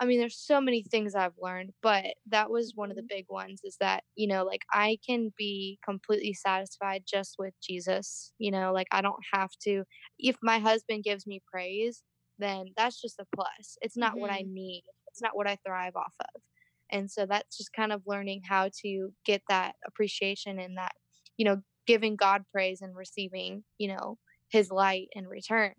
I 0.00 0.06
mean, 0.06 0.20
there's 0.20 0.38
so 0.38 0.60
many 0.60 0.82
things 0.84 1.14
I've 1.16 1.34
learned, 1.40 1.72
but 1.82 2.04
that 2.26 2.50
was 2.50 2.72
one 2.76 2.90
of 2.90 2.96
the 2.96 3.02
big 3.08 3.26
ones 3.28 3.60
is 3.64 3.76
that, 3.80 4.04
you 4.14 4.28
know, 4.28 4.44
like 4.44 4.62
I 4.72 4.98
can 5.04 5.32
be 5.36 5.78
completely 5.84 6.34
satisfied 6.34 7.02
just 7.06 7.34
with 7.38 7.54
Jesus. 7.60 8.32
You 8.38 8.52
know, 8.52 8.72
like 8.72 8.86
I 8.92 9.00
don't 9.02 9.22
have 9.32 9.50
to, 9.64 9.84
if 10.18 10.36
my 10.42 10.60
husband 10.60 11.02
gives 11.02 11.26
me 11.26 11.40
praise, 11.52 12.04
then 12.38 12.66
that's 12.76 13.00
just 13.00 13.18
a 13.18 13.26
plus. 13.34 13.76
It's 13.80 13.96
not 13.96 14.18
what 14.18 14.30
I 14.30 14.42
mm-hmm. 14.42 14.54
need, 14.54 14.84
it's 15.08 15.22
not 15.22 15.36
what 15.36 15.46
I 15.46 15.58
thrive 15.64 15.96
off 15.96 16.14
of. 16.20 16.42
And 16.90 17.10
so 17.10 17.26
that's 17.26 17.56
just 17.56 17.72
kind 17.72 17.92
of 17.92 18.02
learning 18.06 18.42
how 18.48 18.70
to 18.82 19.10
get 19.24 19.42
that 19.48 19.74
appreciation 19.86 20.58
and 20.58 20.78
that, 20.78 20.92
you 21.36 21.44
know, 21.44 21.60
giving 21.86 22.16
God 22.16 22.44
praise 22.52 22.80
and 22.80 22.96
receiving, 22.96 23.64
you 23.78 23.88
know, 23.88 24.18
his 24.48 24.70
light 24.70 25.08
in 25.12 25.26
return. 25.26 25.74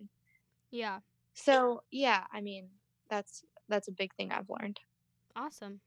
Yeah. 0.71 0.99
So, 1.33 1.81
yeah, 1.91 2.23
I 2.31 2.41
mean, 2.41 2.69
that's 3.09 3.43
that's 3.69 3.87
a 3.87 3.93
big 3.93 4.13
thing 4.15 4.31
I've 4.31 4.49
learned. 4.49 4.79
Awesome. 5.35 5.81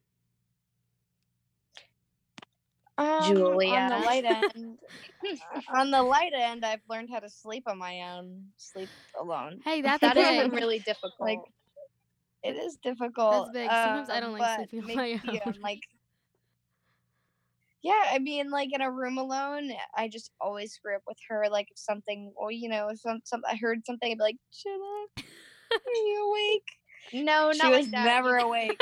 Um, 2.98 3.08
On 3.08 3.88
the 3.88 3.98
light 4.04 4.24
end, 4.54 4.78
on 5.74 5.90
the 5.90 6.02
light 6.02 6.32
end, 6.34 6.64
I've 6.64 6.82
learned 6.88 7.08
how 7.10 7.20
to 7.20 7.30
sleep 7.30 7.64
on 7.66 7.78
my 7.78 8.16
own, 8.16 8.44
sleep 8.56 8.90
alone. 9.20 9.60
Hey, 9.64 9.80
that's 9.80 10.00
That 10.00 10.16
isn't 10.16 10.52
really 10.52 10.80
difficult. 10.80 11.14
Like, 11.20 11.38
It 12.42 12.56
is 12.56 12.76
difficult. 12.82 13.48
It's 13.48 13.52
big. 13.54 13.70
Sometimes 13.70 14.10
I 14.10 14.16
um, 14.16 14.22
don't 14.22 14.38
like 14.38 14.68
sleeping 14.68 14.98
on 14.98 15.20
my 15.24 15.40
own. 15.46 15.60
like, 15.62 15.80
yeah, 17.82 18.04
I 18.12 18.18
mean, 18.18 18.50
like 18.50 18.68
in 18.72 18.80
a 18.80 18.90
room 18.90 19.18
alone, 19.18 19.72
I 19.96 20.08
just 20.08 20.30
always 20.40 20.72
screw 20.72 20.94
up 20.94 21.02
with 21.06 21.18
her. 21.28 21.46
Like 21.50 21.68
if 21.70 21.78
something, 21.78 22.32
or 22.36 22.52
you 22.52 22.68
know, 22.68 22.88
if 22.90 23.00
some, 23.00 23.20
some 23.24 23.42
I 23.48 23.56
heard 23.56 23.84
something, 23.84 24.10
I'd 24.12 24.18
be 24.18 24.22
like, 24.22 24.36
"Jenna, 24.62 25.24
are 25.72 25.94
you 25.94 26.30
awake?" 26.30 27.24
no, 27.24 27.52
she 27.52 27.58
not 27.58 27.70
was 27.70 27.86
like 27.86 27.90
that. 27.92 28.04
never 28.04 28.36
awake. 28.36 28.80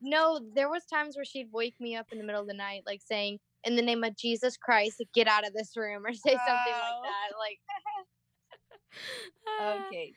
No, 0.00 0.40
there 0.54 0.68
was 0.70 0.84
times 0.84 1.16
where 1.16 1.24
she'd 1.24 1.48
wake 1.52 1.74
me 1.80 1.96
up 1.96 2.06
in 2.12 2.18
the 2.18 2.24
middle 2.24 2.40
of 2.40 2.46
the 2.46 2.54
night, 2.54 2.82
like 2.86 3.00
saying, 3.04 3.38
"In 3.64 3.74
the 3.76 3.82
name 3.82 4.04
of 4.04 4.16
Jesus 4.16 4.56
Christ, 4.56 5.02
get 5.12 5.26
out 5.26 5.46
of 5.46 5.52
this 5.52 5.76
room," 5.76 6.06
or 6.06 6.12
say 6.14 6.30
something 6.30 6.72
like 6.72 7.02
that. 7.02 7.36
Like, 7.38 7.58
Ah, 9.60 9.86
okay. 9.86 10.12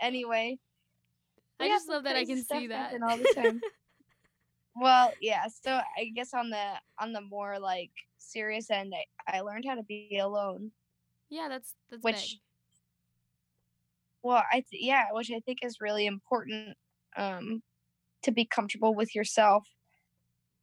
Anyway, 0.00 0.58
I 1.60 1.68
just 1.68 1.88
love 1.88 2.04
that 2.04 2.16
I 2.16 2.24
can 2.24 2.42
see 2.42 2.66
that. 2.68 2.94
all 3.02 3.16
the 3.16 3.32
time. 3.34 3.60
well, 4.76 5.12
yeah. 5.20 5.44
So 5.62 5.72
I 5.96 6.06
guess 6.14 6.34
on 6.34 6.50
the 6.50 6.72
on 6.98 7.12
the 7.12 7.20
more 7.20 7.58
like 7.58 7.90
serious 8.18 8.70
end, 8.70 8.94
I, 9.28 9.38
I 9.38 9.40
learned 9.42 9.64
how 9.66 9.74
to 9.76 9.82
be 9.82 10.18
alone. 10.20 10.72
yeah, 11.28 11.48
that's 11.48 11.74
that's 11.90 12.02
Which- 12.02 12.14
big. 12.32 12.40
Well, 14.22 14.42
I 14.52 14.56
th- 14.70 14.82
yeah, 14.82 15.04
which 15.12 15.30
I 15.30 15.40
think 15.40 15.60
is 15.62 15.80
really 15.80 16.04
important 16.04 16.76
um, 17.16 17.62
to 18.22 18.32
be 18.32 18.44
comfortable 18.44 18.94
with 18.94 19.14
yourself. 19.14 19.64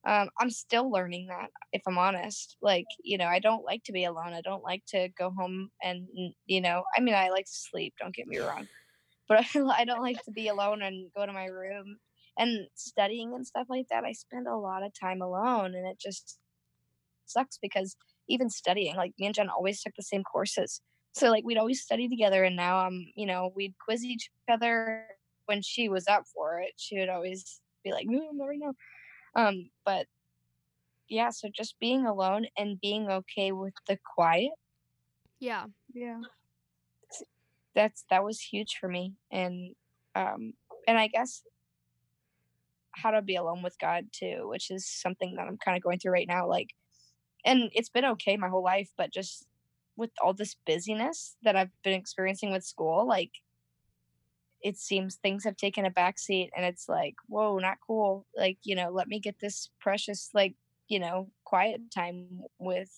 Um, 0.07 0.29
I'm 0.39 0.49
still 0.49 0.89
learning 0.89 1.27
that, 1.27 1.49
if 1.73 1.81
I'm 1.87 1.97
honest. 1.97 2.55
Like, 2.61 2.85
you 3.03 3.17
know, 3.17 3.25
I 3.25 3.39
don't 3.39 3.65
like 3.65 3.83
to 3.85 3.91
be 3.91 4.05
alone. 4.05 4.33
I 4.33 4.41
don't 4.41 4.63
like 4.63 4.83
to 4.89 5.09
go 5.17 5.31
home 5.37 5.69
and, 5.83 6.07
you 6.45 6.61
know, 6.61 6.83
I 6.97 7.01
mean, 7.01 7.15
I 7.15 7.29
like 7.29 7.45
to 7.45 7.51
sleep. 7.51 7.93
Don't 7.99 8.15
get 8.15 8.27
me 8.27 8.37
wrong, 8.37 8.67
but 9.27 9.45
I 9.55 9.85
don't 9.85 10.01
like 10.01 10.23
to 10.23 10.31
be 10.31 10.47
alone 10.47 10.81
and 10.81 11.11
go 11.15 11.25
to 11.25 11.33
my 11.33 11.45
room 11.45 11.97
and 12.37 12.67
studying 12.75 13.33
and 13.33 13.45
stuff 13.45 13.67
like 13.69 13.87
that. 13.89 14.05
I 14.05 14.13
spend 14.13 14.47
a 14.47 14.55
lot 14.55 14.83
of 14.83 14.91
time 14.99 15.21
alone, 15.21 15.75
and 15.75 15.87
it 15.87 15.99
just 15.99 16.39
sucks 17.25 17.57
because 17.61 17.95
even 18.29 18.49
studying, 18.49 18.95
like 18.95 19.13
me 19.19 19.25
and 19.25 19.35
Jen 19.35 19.49
always 19.49 19.81
took 19.81 19.93
the 19.97 20.03
same 20.03 20.23
courses. 20.23 20.81
So 21.13 21.29
like 21.29 21.43
we'd 21.43 21.57
always 21.57 21.81
study 21.81 22.07
together, 22.07 22.43
and 22.43 22.55
now 22.55 22.77
I'm, 22.77 23.07
you 23.15 23.25
know, 23.25 23.51
we'd 23.55 23.73
quiz 23.83 24.05
each 24.05 24.29
other 24.49 25.07
when 25.47 25.61
she 25.61 25.89
was 25.89 26.07
up 26.07 26.25
for 26.33 26.59
it. 26.59 26.73
She 26.77 26.99
would 26.99 27.09
always 27.09 27.61
be 27.83 27.91
like, 27.91 28.05
"No, 28.07 28.29
no, 28.31 28.45
right 28.47 28.59
now." 28.59 28.73
Um, 29.35 29.69
but 29.85 30.07
yeah, 31.09 31.29
so 31.31 31.49
just 31.53 31.79
being 31.79 32.05
alone 32.05 32.47
and 32.57 32.79
being 32.81 33.09
okay 33.09 33.51
with 33.51 33.73
the 33.87 33.97
quiet. 34.15 34.51
Yeah. 35.39 35.65
Yeah, 35.93 36.21
that's 37.75 38.05
that 38.09 38.23
was 38.23 38.39
huge 38.41 38.77
for 38.79 38.89
me, 38.89 39.13
and 39.31 39.75
um, 40.15 40.53
and 40.87 40.97
I 40.97 41.07
guess 41.07 41.43
how 42.91 43.11
to 43.11 43.21
be 43.21 43.35
alone 43.35 43.61
with 43.61 43.77
God 43.79 44.07
too, 44.11 44.47
which 44.49 44.71
is 44.71 44.87
something 44.87 45.35
that 45.35 45.47
I'm 45.47 45.57
kind 45.57 45.77
of 45.77 45.83
going 45.83 45.99
through 45.99 46.13
right 46.13 46.27
now. 46.27 46.47
Like, 46.47 46.69
and 47.45 47.69
it's 47.73 47.89
been 47.89 48.05
okay 48.05 48.37
my 48.37 48.49
whole 48.49 48.63
life, 48.63 48.89
but 48.97 49.13
just 49.13 49.45
with 49.95 50.11
all 50.23 50.33
this 50.33 50.55
busyness 50.65 51.37
that 51.43 51.55
I've 51.55 51.71
been 51.83 51.93
experiencing 51.93 52.51
with 52.51 52.63
school, 52.63 53.07
like 53.07 53.31
it 54.67 54.77
seems 54.77 55.15
things 55.15 55.43
have 55.45 55.57
taken 55.57 55.85
a 55.85 55.91
backseat 55.91 56.49
and 56.55 56.65
it's 56.65 56.87
like, 56.89 57.15
whoa, 57.27 57.59
not 57.59 57.77
cool. 57.85 58.27
Like, 58.35 58.59
you 58.63 58.75
know, 58.75 58.89
let 58.91 59.07
me 59.07 59.19
get 59.19 59.39
this 59.39 59.69
precious, 59.79 60.29
like, 60.33 60.55
you 60.89 60.99
know, 60.99 61.31
quiet 61.45 61.81
time 61.91 62.41
with 62.59 62.91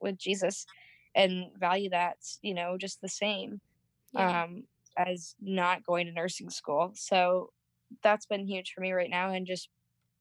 with 0.00 0.18
Jesus 0.18 0.66
and 1.14 1.46
value 1.58 1.90
that, 1.90 2.18
you 2.42 2.54
know, 2.54 2.76
just 2.78 3.00
the 3.00 3.08
same 3.08 3.60
Yeah. 4.12 4.34
um, 4.34 4.64
as 4.96 5.34
not 5.40 5.84
going 5.84 6.06
to 6.06 6.12
nursing 6.12 6.50
school. 6.50 6.92
So 6.94 7.52
that's 8.02 8.26
been 8.26 8.46
huge 8.46 8.72
for 8.74 8.80
me 8.80 8.92
right 8.92 9.10
now, 9.10 9.30
and 9.32 9.46
just 9.46 9.68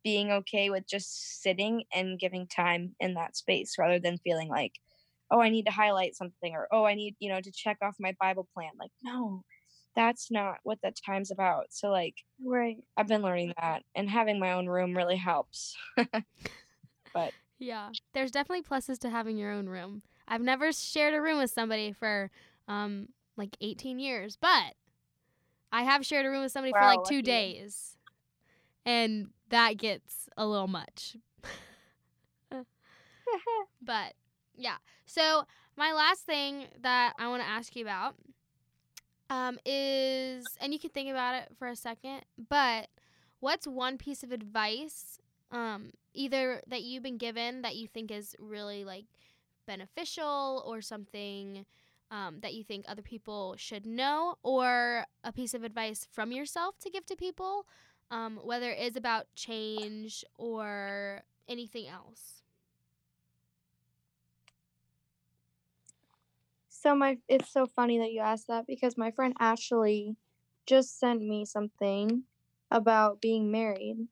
being 0.04 0.32
okay 0.32 0.70
with 0.70 0.88
just 0.88 1.42
sitting 1.42 1.86
and 1.94 2.20
giving 2.20 2.48
time 2.48 2.96
in 3.00 3.16
that 3.16 3.36
space 3.38 3.76
rather 3.80 4.00
than 4.00 4.20
feeling 4.20 4.50
like, 4.50 4.74
oh, 5.32 5.42
I 5.42 5.50
need 5.50 5.66
to 5.66 5.72
highlight 5.72 6.16
something 6.16 6.54
or 6.54 6.68
oh, 6.72 6.86
I 6.86 6.96
need, 6.96 7.16
you 7.20 7.30
know, 7.30 7.42
to 7.42 7.52
check 7.52 7.78
off 7.82 7.96
my 8.00 8.16
Bible 8.20 8.48
plan. 8.54 8.72
Like, 8.80 8.92
no, 9.02 9.44
that's 9.96 10.30
not 10.32 10.58
what 10.64 10.80
the 10.82 10.92
time's 11.06 11.32
about. 11.32 11.68
So, 11.70 11.90
like, 11.90 12.16
right. 12.44 12.78
I've 12.98 13.08
been 13.08 13.22
learning 13.22 13.54
that, 13.60 13.84
and 13.96 14.10
having 14.10 14.40
my 14.40 14.54
own 14.54 14.68
room 14.68 14.96
really 14.96 15.18
helps. 15.18 15.76
But 17.14 17.34
yeah, 17.60 17.92
there's 18.14 18.30
definitely 18.30 18.64
pluses 18.64 19.00
to 19.00 19.10
having 19.10 19.38
your 19.38 19.52
own 19.52 19.68
room. 19.68 20.02
I've 20.28 20.42
never 20.42 20.74
shared 20.74 21.14
a 21.14 21.22
room 21.22 21.40
with 21.40 21.50
somebody 21.50 21.94
for 21.94 22.30
um 22.68 23.08
like 23.38 23.56
18 23.62 24.00
years, 24.00 24.38
but 24.40 24.74
I 25.72 25.84
have 25.84 26.06
shared 26.06 26.26
a 26.26 26.30
room 26.30 26.44
with 26.44 26.52
somebody 26.52 26.74
for 26.74 26.82
like 26.82 27.04
2 27.06 27.16
you. 27.16 27.22
days. 27.22 27.98
And 28.86 29.30
that 29.50 29.78
gets 29.78 30.30
a 30.38 30.46
little 30.46 30.68
much. 30.68 31.16
But 33.82 34.14
yeah. 34.56 34.78
So 35.06 35.44
my 35.78 35.94
last 35.94 36.22
thing 36.22 36.66
that 36.82 37.14
I 37.20 37.28
want 37.28 37.44
to 37.44 37.50
ask 37.50 37.76
you 37.76 37.84
about 37.84 38.16
um, 39.30 39.60
is, 39.66 40.46
and 40.60 40.74
you 40.74 40.80
can 40.80 40.92
think 40.92 41.10
about 41.10 41.36
it 41.36 41.50
for 41.58 41.68
a 41.68 41.76
second, 41.76 42.22
but 42.50 42.88
what's 43.40 43.68
one 43.68 43.98
piece 43.98 44.24
of 44.24 44.32
advice, 44.32 45.20
um, 45.52 45.92
either 46.14 46.62
that 46.68 46.84
you've 46.84 47.04
been 47.04 47.18
given 47.18 47.62
that 47.62 47.76
you 47.76 47.88
think 47.88 48.12
is 48.12 48.36
really 48.40 48.84
like 48.84 49.06
beneficial 49.68 50.64
or 50.66 50.82
something 50.82 51.66
um, 52.12 52.40
that 52.42 52.54
you 52.54 52.64
think 52.64 52.86
other 52.88 53.02
people 53.02 53.56
should 53.58 53.86
know, 53.86 54.36
or 54.44 55.06
a 55.24 55.32
piece 55.32 55.54
of 55.54 55.64
advice 55.64 56.08
from 56.12 56.32
yourself 56.32 56.78
to 56.80 56.90
give 56.90 57.06
to 57.08 57.16
people, 57.16 57.66
um, 58.12 58.40
whether 58.44 58.70
it 58.70 58.80
is 58.80 58.96
about 58.96 59.26
change 59.36 60.24
or 60.38 61.24
anything 61.50 61.88
else? 61.88 62.44
So 66.86 66.94
my 66.94 67.18
it's 67.28 67.52
so 67.52 67.66
funny 67.66 67.98
that 67.98 68.12
you 68.12 68.20
asked 68.20 68.46
that 68.48 68.68
because 68.68 68.96
my 68.96 69.10
friend 69.10 69.34
Ashley 69.40 70.18
just 70.68 71.00
sent 71.00 71.20
me 71.20 71.44
something 71.44 72.26
about 72.70 73.20
being 73.20 73.50
married. 73.50 74.08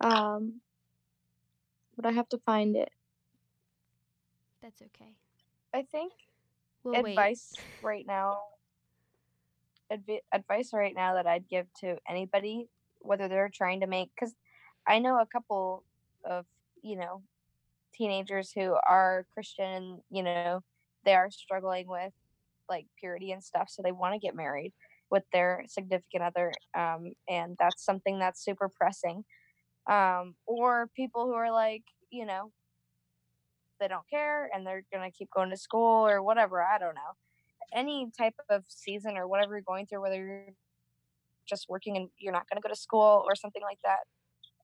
Um 0.00 0.62
but 1.94 2.06
I 2.06 2.12
have 2.12 2.30
to 2.30 2.38
find 2.38 2.76
it. 2.76 2.88
That's 4.62 4.80
okay. 4.80 5.12
I 5.74 5.82
think 5.82 6.14
We'll 6.82 7.02
wait. 7.02 7.10
advice 7.10 7.52
right 7.82 8.06
now 8.06 8.38
advi- 9.92 10.22
advice 10.32 10.72
right 10.72 10.94
now 10.94 11.12
that 11.12 11.26
I'd 11.26 11.46
give 11.46 11.66
to 11.80 11.98
anybody 12.08 12.70
whether 13.00 13.28
they're 13.28 13.50
trying 13.50 13.80
to 13.80 13.86
make 13.86 14.16
cuz 14.16 14.34
I 14.86 14.98
know 14.98 15.20
a 15.20 15.26
couple 15.26 15.84
of, 16.24 16.46
you 16.80 16.96
know, 16.96 17.22
teenagers 17.92 18.52
who 18.52 18.78
are 18.88 19.26
Christian 19.34 19.66
and, 19.74 20.02
you 20.08 20.22
know, 20.22 20.62
they 21.06 21.14
are 21.14 21.30
struggling 21.30 21.86
with 21.88 22.12
like 22.68 22.86
purity 22.98 23.32
and 23.32 23.42
stuff 23.42 23.70
so 23.70 23.80
they 23.82 23.92
want 23.92 24.12
to 24.12 24.18
get 24.18 24.34
married 24.34 24.72
with 25.10 25.22
their 25.32 25.64
significant 25.68 26.22
other 26.22 26.52
um, 26.76 27.12
and 27.28 27.56
that's 27.58 27.84
something 27.84 28.18
that's 28.18 28.44
super 28.44 28.68
pressing 28.68 29.24
um, 29.88 30.34
or 30.46 30.90
people 30.94 31.26
who 31.26 31.32
are 31.32 31.52
like 31.52 31.84
you 32.10 32.26
know 32.26 32.50
they 33.80 33.88
don't 33.88 34.08
care 34.10 34.50
and 34.54 34.66
they're 34.66 34.84
gonna 34.92 35.10
keep 35.10 35.30
going 35.30 35.50
to 35.50 35.56
school 35.56 36.06
or 36.06 36.22
whatever 36.22 36.62
i 36.62 36.78
don't 36.78 36.94
know. 36.94 37.12
Any 37.74 38.10
type 38.16 38.34
of 38.48 38.64
season 38.68 39.16
or 39.16 39.26
whatever 39.26 39.54
you're 39.54 39.62
going 39.62 39.86
through 39.86 40.00
whether 40.00 40.14
you're 40.16 40.54
just 41.48 41.68
working 41.68 41.96
and 41.96 42.08
you're 42.18 42.32
not 42.32 42.48
gonna 42.48 42.60
go 42.60 42.68
to 42.68 42.76
school 42.76 43.24
or 43.26 43.34
something 43.34 43.62
like 43.62 43.78
that 43.84 44.00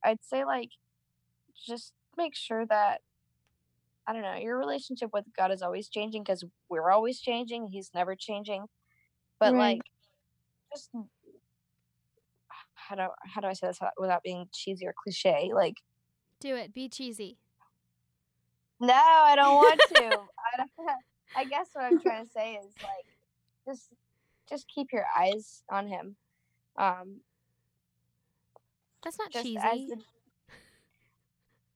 i'd 0.05 0.23
say 0.23 0.45
like 0.45 0.71
just 1.67 1.93
make 2.17 2.35
sure 2.35 2.67
that 2.67 3.01
I 4.07 4.13
don't 4.13 4.23
know, 4.23 4.35
your 4.35 4.59
relationship 4.59 5.11
with 5.13 5.25
God 5.37 5.53
is 5.53 5.63
always 5.63 5.89
changing 5.89 6.23
because 6.25 6.45
we're 6.69 6.91
always 6.91 7.21
changing. 7.21 7.69
He's 7.69 7.91
never 7.95 8.17
changing. 8.17 8.67
But 9.39 9.55
Right. 9.55 9.77
like, 9.77 9.83
just 10.75 10.91
how 12.75 12.97
do 12.97 13.07
how 13.25 13.41
do 13.41 13.47
I 13.47 13.53
say 13.53 13.69
this 13.69 13.79
without 13.99 14.23
being 14.23 14.47
cheesy 14.53 14.87
or 14.87 14.95
cliche? 15.03 15.51
Like, 15.55 15.75
Do 16.41 16.57
it. 16.57 16.75
Be 16.75 16.89
cheesy. 16.89 17.39
no, 18.81 18.95
I 18.95 19.37
don't 19.37 19.55
want 19.55 19.81
to. 19.91 19.95
I, 20.55 20.57
don't, 20.57 20.71
I 21.37 21.45
guess 21.45 21.69
what 21.73 21.85
I'm 21.85 22.01
trying 22.01 22.25
to 22.25 22.31
say 22.31 22.55
is 22.55 22.75
like, 22.83 23.07
just 23.67 23.89
just 24.49 24.67
keep 24.69 24.89
your 24.93 25.07
eyes 25.17 25.63
on 25.71 25.87
Him. 25.87 26.17
Um, 26.77 27.21
That's 29.05 29.19
not 29.19 29.31
cheesy. 29.31 29.87
the 29.89 29.97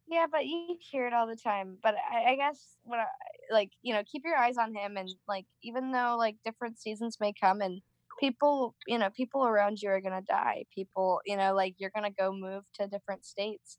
yeah 0.09 0.27
but 0.31 0.47
you 0.47 0.77
hear 0.81 1.07
it 1.07 1.13
all 1.13 1.27
the 1.27 1.37
time 1.37 1.77
but 1.83 1.95
I, 2.13 2.33
I 2.33 2.37
guess 2.37 2.77
what 2.85 3.01
I, 3.01 3.07
like 3.51 3.71
you 3.83 3.95
know 3.95 4.03
keep 4.11 4.23
your 4.25 4.37
eyes 4.37 4.57
on 4.59 4.75
him 4.75 4.97
and 4.97 5.09
like 5.29 5.47
even 5.63 5.93
though 5.93 6.17
like 6.19 6.37
different 6.45 6.79
seasons 6.79 7.19
may 7.21 7.33
come 7.33 7.61
and 7.61 7.81
people 8.19 8.75
you 8.87 8.99
know 8.99 9.11
people 9.11 9.47
around 9.47 9.81
you 9.83 9.91
are 9.91 10.01
gonna 10.01 10.23
die 10.23 10.65
people 10.75 11.21
you 11.27 11.37
know 11.37 11.55
like 11.55 11.75
you're 11.79 11.93
gonna 11.95 12.11
go 12.11 12.33
move 12.33 12.65
to 12.75 12.87
different 12.87 13.25
states 13.25 13.79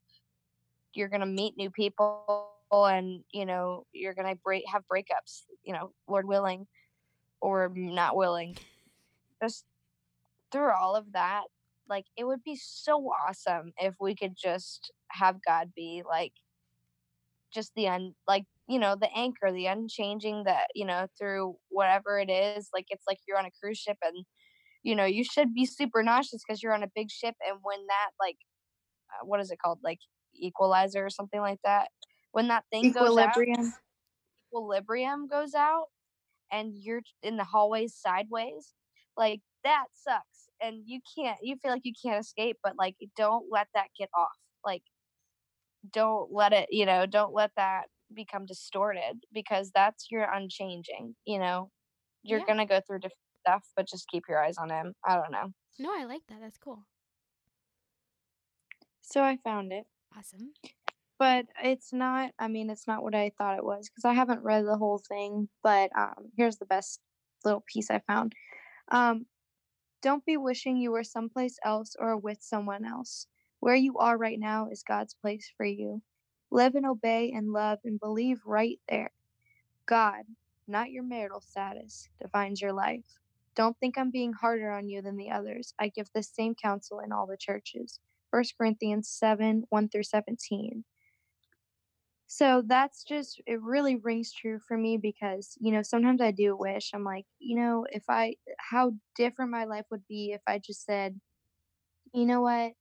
you're 0.94 1.08
gonna 1.08 1.26
meet 1.26 1.54
new 1.56 1.70
people 1.70 2.50
and 2.70 3.24
you 3.32 3.46
know 3.46 3.84
you're 3.92 4.14
gonna 4.14 4.36
break 4.36 4.62
have 4.70 4.82
breakups 4.92 5.42
you 5.64 5.72
know 5.72 5.92
lord 6.06 6.26
willing 6.26 6.66
or 7.40 7.72
not 7.74 8.16
willing. 8.16 8.56
Just 9.42 9.64
through 10.50 10.72
all 10.72 10.96
of 10.96 11.12
that 11.12 11.44
like 11.88 12.04
it 12.16 12.24
would 12.24 12.42
be 12.44 12.56
so 12.60 13.10
awesome 13.26 13.72
if 13.78 13.94
we 14.00 14.14
could 14.14 14.34
just 14.36 14.92
have 15.10 15.36
god 15.46 15.70
be 15.74 16.02
like 16.08 16.32
just 17.52 17.72
the 17.74 17.88
un 17.88 18.14
like 18.26 18.44
you 18.68 18.78
know 18.78 18.96
the 19.00 19.08
anchor 19.16 19.50
the 19.52 19.66
unchanging 19.66 20.44
that 20.44 20.66
you 20.74 20.84
know 20.84 21.06
through 21.18 21.56
whatever 21.70 22.18
it 22.18 22.30
is 22.30 22.68
like 22.74 22.86
it's 22.90 23.04
like 23.08 23.18
you're 23.26 23.38
on 23.38 23.46
a 23.46 23.50
cruise 23.62 23.78
ship 23.78 23.96
and 24.02 24.24
you 24.82 24.94
know 24.94 25.04
you 25.04 25.24
should 25.24 25.54
be 25.54 25.64
super 25.66 26.02
nauseous 26.02 26.42
because 26.46 26.62
you're 26.62 26.74
on 26.74 26.82
a 26.82 26.90
big 26.94 27.10
ship 27.10 27.34
and 27.46 27.58
when 27.62 27.78
that 27.86 28.10
like 28.20 28.36
uh, 29.10 29.24
what 29.24 29.40
is 29.40 29.50
it 29.50 29.58
called 29.62 29.78
like 29.82 29.98
equalizer 30.34 31.04
or 31.04 31.10
something 31.10 31.40
like 31.40 31.58
that 31.64 31.88
when 32.32 32.48
that 32.48 32.64
thing 32.70 32.86
Equilibrium. 32.86 33.56
goes 33.56 33.66
out 33.66 33.72
equilibrium 34.52 35.26
goes 35.28 35.54
out 35.54 35.86
and 36.52 36.74
you're 36.76 37.02
in 37.22 37.36
the 37.36 37.44
hallways 37.44 37.94
sideways 37.94 38.74
like 39.18 39.40
that 39.64 39.86
sucks 39.92 40.48
and 40.62 40.82
you 40.86 41.00
can't 41.16 41.38
you 41.42 41.56
feel 41.60 41.72
like 41.72 41.84
you 41.84 41.92
can't 42.02 42.20
escape 42.24 42.56
but 42.62 42.74
like 42.78 42.96
don't 43.16 43.46
let 43.50 43.66
that 43.74 43.88
get 43.98 44.08
off 44.16 44.28
like 44.64 44.82
don't 45.92 46.32
let 46.32 46.52
it 46.52 46.68
you 46.70 46.86
know 46.86 47.06
don't 47.06 47.34
let 47.34 47.50
that 47.56 47.84
become 48.14 48.46
distorted 48.46 49.22
because 49.32 49.70
that's 49.74 50.06
your 50.10 50.22
unchanging 50.32 51.14
you 51.26 51.38
know 51.38 51.70
you're 52.22 52.38
Yeah. 52.40 52.46
gonna 52.46 52.66
go 52.66 52.80
through 52.86 52.98
different 52.98 53.18
stuff 53.46 53.64
but 53.76 53.86
just 53.88 54.08
keep 54.08 54.24
your 54.28 54.42
eyes 54.42 54.56
on 54.58 54.70
him 54.70 54.94
i 55.06 55.14
don't 55.16 55.30
know 55.32 55.52
No, 55.78 55.90
I 55.96 56.04
like 56.04 56.22
that. 56.28 56.40
That's 56.40 56.58
cool. 56.58 56.86
So 59.00 59.22
I 59.22 59.38
found 59.44 59.72
it. 59.72 59.86
Awesome. 60.16 60.52
But 61.18 61.46
it's 61.62 61.92
not 61.92 62.32
I 62.38 62.48
mean 62.48 62.70
it's 62.70 62.86
not 62.86 63.02
what 63.02 63.14
I 63.14 63.32
thought 63.38 63.58
it 63.58 63.64
was 63.64 63.88
because 63.88 64.04
I 64.04 64.12
haven't 64.12 64.42
read 64.42 64.64
the 64.66 64.76
whole 64.76 65.00
thing, 65.08 65.48
but 65.62 65.90
um 65.96 66.30
here's 66.36 66.58
the 66.58 66.66
best 66.66 67.00
little 67.44 67.64
piece 67.72 67.90
I 67.90 68.00
found. 68.06 68.34
Um 68.90 69.26
don't 70.00 70.24
be 70.24 70.36
wishing 70.36 70.76
you 70.76 70.92
were 70.92 71.02
someplace 71.04 71.58
else 71.64 71.96
or 71.98 72.16
with 72.16 72.40
someone 72.40 72.84
else. 72.84 73.26
Where 73.60 73.74
you 73.74 73.98
are 73.98 74.16
right 74.16 74.38
now 74.38 74.68
is 74.68 74.84
God's 74.84 75.14
place 75.14 75.50
for 75.56 75.66
you. 75.66 76.02
Live 76.50 76.76
and 76.76 76.86
obey 76.86 77.32
and 77.32 77.52
love 77.52 77.80
and 77.84 77.98
believe 77.98 78.40
right 78.46 78.78
there. 78.88 79.10
God, 79.86 80.22
not 80.68 80.90
your 80.90 81.02
marital 81.02 81.40
status, 81.40 82.08
defines 82.20 82.60
your 82.60 82.72
life. 82.72 83.18
Don't 83.56 83.76
think 83.78 83.98
I'm 83.98 84.10
being 84.12 84.32
harder 84.32 84.70
on 84.70 84.88
you 84.88 85.02
than 85.02 85.16
the 85.16 85.30
others. 85.30 85.74
I 85.80 85.88
give 85.88 86.08
the 86.14 86.22
same 86.22 86.54
counsel 86.54 87.00
in 87.00 87.10
all 87.10 87.26
the 87.26 87.36
churches. 87.36 87.98
1 88.30 88.44
Corinthians 88.56 89.08
7 89.08 89.64
1 89.68 89.88
through 89.88 90.04
17. 90.04 90.84
So 92.28 92.62
that's 92.66 93.04
just, 93.04 93.40
it 93.46 93.60
really 93.62 93.96
rings 93.96 94.32
true 94.32 94.60
for 94.68 94.76
me 94.76 94.98
because, 94.98 95.56
you 95.60 95.72
know, 95.72 95.82
sometimes 95.82 96.20
I 96.20 96.30
do 96.30 96.56
wish, 96.56 96.90
I'm 96.94 97.02
like, 97.04 97.24
you 97.38 97.56
know, 97.58 97.86
if 97.90 98.04
I, 98.08 98.34
how 98.58 98.92
different 99.16 99.50
my 99.50 99.64
life 99.64 99.86
would 99.90 100.06
be 100.08 100.32
if 100.34 100.42
I 100.46 100.60
just 100.64 100.84
said, 100.84 101.18
you 102.14 102.26
know 102.26 102.42
what, 102.42 102.72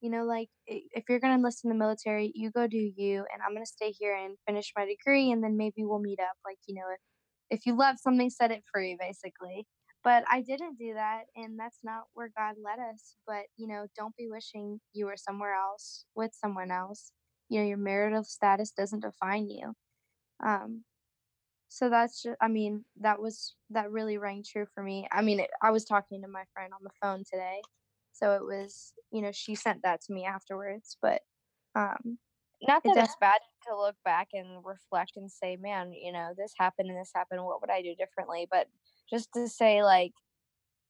you 0.00 0.10
know, 0.10 0.24
like 0.24 0.48
if 0.66 1.04
you're 1.08 1.20
going 1.20 1.32
to 1.32 1.36
enlist 1.36 1.64
in 1.64 1.70
the 1.70 1.76
military, 1.76 2.32
you 2.34 2.50
go 2.50 2.66
do 2.66 2.78
you, 2.96 3.18
and 3.32 3.42
I'm 3.44 3.54
going 3.54 3.64
to 3.64 3.70
stay 3.70 3.92
here 3.92 4.14
and 4.16 4.36
finish 4.46 4.72
my 4.76 4.86
degree, 4.86 5.30
and 5.30 5.42
then 5.42 5.56
maybe 5.56 5.84
we'll 5.84 6.00
meet 6.00 6.20
up. 6.20 6.36
Like, 6.44 6.58
you 6.66 6.74
know, 6.74 6.86
if, 6.92 7.58
if 7.60 7.66
you 7.66 7.76
love 7.76 7.96
something, 8.00 8.30
set 8.30 8.50
it 8.50 8.64
free, 8.72 8.96
basically. 8.98 9.66
But 10.04 10.24
I 10.30 10.42
didn't 10.42 10.78
do 10.78 10.94
that, 10.94 11.24
and 11.36 11.58
that's 11.58 11.78
not 11.84 12.04
where 12.14 12.30
God 12.36 12.56
led 12.62 12.80
us. 12.80 13.16
But, 13.26 13.44
you 13.56 13.68
know, 13.68 13.86
don't 13.96 14.16
be 14.16 14.28
wishing 14.30 14.80
you 14.92 15.06
were 15.06 15.16
somewhere 15.16 15.54
else 15.54 16.04
with 16.16 16.32
someone 16.34 16.72
else. 16.72 17.12
You 17.52 17.60
know, 17.60 17.66
your 17.68 17.78
marital 17.78 18.24
status 18.24 18.72
doesn't 18.72 19.00
define 19.00 19.48
you. 19.50 19.74
Um, 20.44 20.84
so 21.68 21.88
that's 21.90 22.22
just, 22.22 22.36
I 22.40 22.48
mean, 22.48 22.84
that 23.00 23.20
was, 23.20 23.56
that 23.70 23.90
really 23.90 24.18
rang 24.18 24.44
true 24.44 24.66
for 24.74 24.82
me. 24.82 25.08
I 25.10 25.22
mean, 25.22 25.40
it, 25.40 25.50
I 25.62 25.70
was 25.70 25.84
talking 25.84 26.22
to 26.22 26.28
my 26.28 26.44
friend 26.54 26.72
on 26.74 26.80
the 26.84 26.90
phone 27.02 27.24
today. 27.30 27.62
So 28.12 28.34
it 28.34 28.42
was, 28.44 28.92
you 29.10 29.22
know, 29.22 29.32
she 29.32 29.54
sent 29.54 29.82
that 29.82 30.02
to 30.02 30.12
me 30.12 30.24
afterwards. 30.26 30.98
But, 31.00 31.22
um, 31.74 32.18
not 32.68 32.84
It 32.84 32.94
that 32.94 32.98
it's 32.98 33.16
bad 33.20 33.40
to 33.68 33.76
look 33.76 33.96
back 34.04 34.28
and 34.32 34.64
reflect 34.64 35.12
and 35.16 35.30
say 35.30 35.56
man 35.56 35.92
you 35.92 36.12
know 36.12 36.32
this 36.36 36.52
happened 36.58 36.88
and 36.90 36.98
this 36.98 37.12
happened 37.14 37.44
what 37.44 37.60
would 37.60 37.70
i 37.70 37.82
do 37.82 37.94
differently 37.96 38.46
but 38.50 38.68
just 39.10 39.32
to 39.34 39.48
say 39.48 39.82
like 39.82 40.12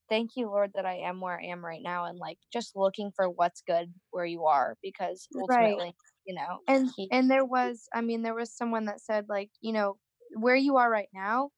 thank 0.08 0.32
you 0.36 0.46
lord 0.46 0.72
that 0.74 0.86
i 0.86 0.94
am 0.94 1.20
where 1.20 1.38
i 1.40 1.44
am 1.44 1.64
right 1.64 1.82
now 1.82 2.04
and 2.04 2.18
like 2.18 2.38
just 2.52 2.76
looking 2.76 3.10
for 3.14 3.28
what's 3.30 3.62
good 3.62 3.92
where 4.10 4.24
you 4.26 4.44
are 4.44 4.76
because 4.82 5.28
Right. 5.34 5.78
You 6.26 6.34
know 6.34 6.60
and 6.66 6.90
he- 6.96 7.08
and 7.12 7.30
there 7.30 7.44
was 7.44 7.88
i 7.94 8.00
mean 8.00 8.22
there 8.22 8.34
was 8.34 8.54
someone 8.54 8.84
that 8.86 9.00
said 9.00 9.26
like 9.28 9.50
you 9.60 9.72
know 9.72 9.98
where 10.36 10.56
you 10.56 10.76
are 10.78 10.90
right 10.90 11.10
now, 11.12 11.50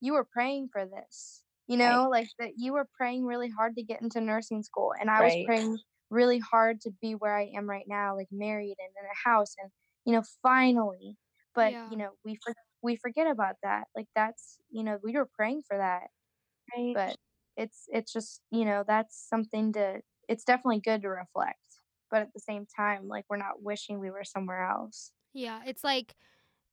you 0.00 0.12
were 0.14 0.24
praying 0.30 0.68
for 0.72 0.84
this. 0.86 1.44
You 1.66 1.76
Right. 1.80 2.00
know, 2.00 2.08
like 2.10 2.30
that 2.38 2.52
you 2.58 2.72
were 2.74 2.88
praying 2.98 3.24
really 3.26 3.48
hard 3.50 3.76
to 3.76 3.82
get 3.84 4.02
into 4.02 4.20
nursing 4.20 4.62
school, 4.62 4.92
and 5.00 5.10
I 5.10 5.22
was 5.22 5.36
praying 5.36 5.80
really 6.10 6.38
hard 6.40 6.80
to 6.82 6.90
be 7.00 7.14
where 7.14 7.36
I 7.36 7.46
am 7.56 7.68
right 7.70 7.86
now, 7.88 8.16
like 8.16 8.28
married 8.30 8.76
and 8.78 8.90
in 8.98 9.04
a 9.06 9.28
house, 9.30 9.54
and 9.62 9.70
you 10.04 10.12
know, 10.12 10.22
finally. 10.42 11.16
But 11.54 11.74
Yeah. 11.74 11.86
you 11.86 11.96
know, 11.98 12.12
we 12.24 12.36
for, 12.44 12.54
we 12.82 12.96
forget 12.96 13.26
about 13.28 13.56
that. 13.62 13.88
Like 13.96 14.08
that's 14.14 14.58
you 14.70 14.84
know, 14.84 14.98
we 15.02 15.12
were 15.14 15.28
praying 15.36 15.62
for 15.68 15.78
that, 15.78 16.08
Right. 16.74 16.98
but 16.98 17.16
it's 17.56 17.86
it's 17.92 18.12
just 18.12 18.42
you 18.50 18.64
know 18.64 18.84
that's 18.86 19.16
something 19.28 19.72
to. 19.74 20.02
It's 20.28 20.44
definitely 20.44 20.80
good 20.80 21.02
to 21.02 21.08
reflect, 21.08 21.71
but 22.12 22.20
at 22.22 22.32
the 22.32 22.40
same 22.40 22.66
time, 22.66 23.08
like 23.08 23.24
we're 23.28 23.38
not 23.38 23.62
wishing 23.62 23.98
we 23.98 24.10
were 24.10 24.22
somewhere 24.22 24.68
else. 24.68 25.10
Yeah, 25.32 25.60
it's 25.66 25.82
like 25.82 26.14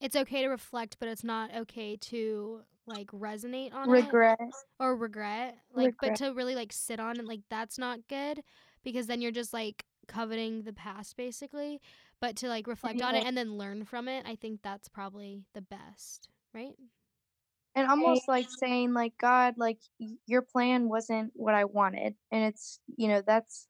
it's 0.02 0.16
okay 0.16 0.44
to 0.44 0.50
reflect, 0.50 0.98
but 1.00 1.10
it's 1.10 1.24
not 1.24 1.56
okay 1.56 1.96
to 1.96 2.62
like 2.86 3.08
resonate 3.08 3.74
on 3.74 3.90
it 3.90 4.04
Regret. 4.04 4.38
or 4.80 4.96
regret. 4.96 5.58
Like, 5.74 5.96
but 6.02 6.16
to 6.18 6.34
really 6.34 6.56
like 6.56 6.74
sit 6.74 7.00
on 7.00 7.18
it, 7.18 7.26
like 7.26 7.42
that's 7.50 7.80
not 7.80 8.08
good 8.10 8.44
because 8.84 9.08
then 9.08 9.22
you're 9.22 9.32
just 9.32 9.54
like 9.54 9.86
coveting 10.08 10.64
the 10.64 10.74
past 10.74 11.16
basically. 11.16 11.82
But 12.22 12.36
to 12.38 12.50
like 12.50 12.68
reflect 12.68 13.02
on 13.02 13.16
it 13.16 13.26
and 13.26 13.38
then 13.38 13.58
learn 13.58 13.86
from 13.86 14.10
it, 14.10 14.26
I 14.28 14.36
think 14.36 14.60
that's 14.62 14.90
probably 14.90 15.46
the 15.54 15.62
best, 15.62 16.28
right? 16.54 16.76
and 17.76 17.88
almost 17.88 18.28
like 18.28 18.48
saying 18.50 18.94
like 18.94 19.14
god 19.20 19.54
like 19.58 19.78
your 20.26 20.42
plan 20.42 20.90
wasn't 20.90 21.32
what 21.36 21.54
i 21.54 21.66
wanted 21.66 22.16
and 22.32 22.44
it's 22.44 22.80
you 22.98 23.08
know 23.08 23.22
that's 23.26 23.68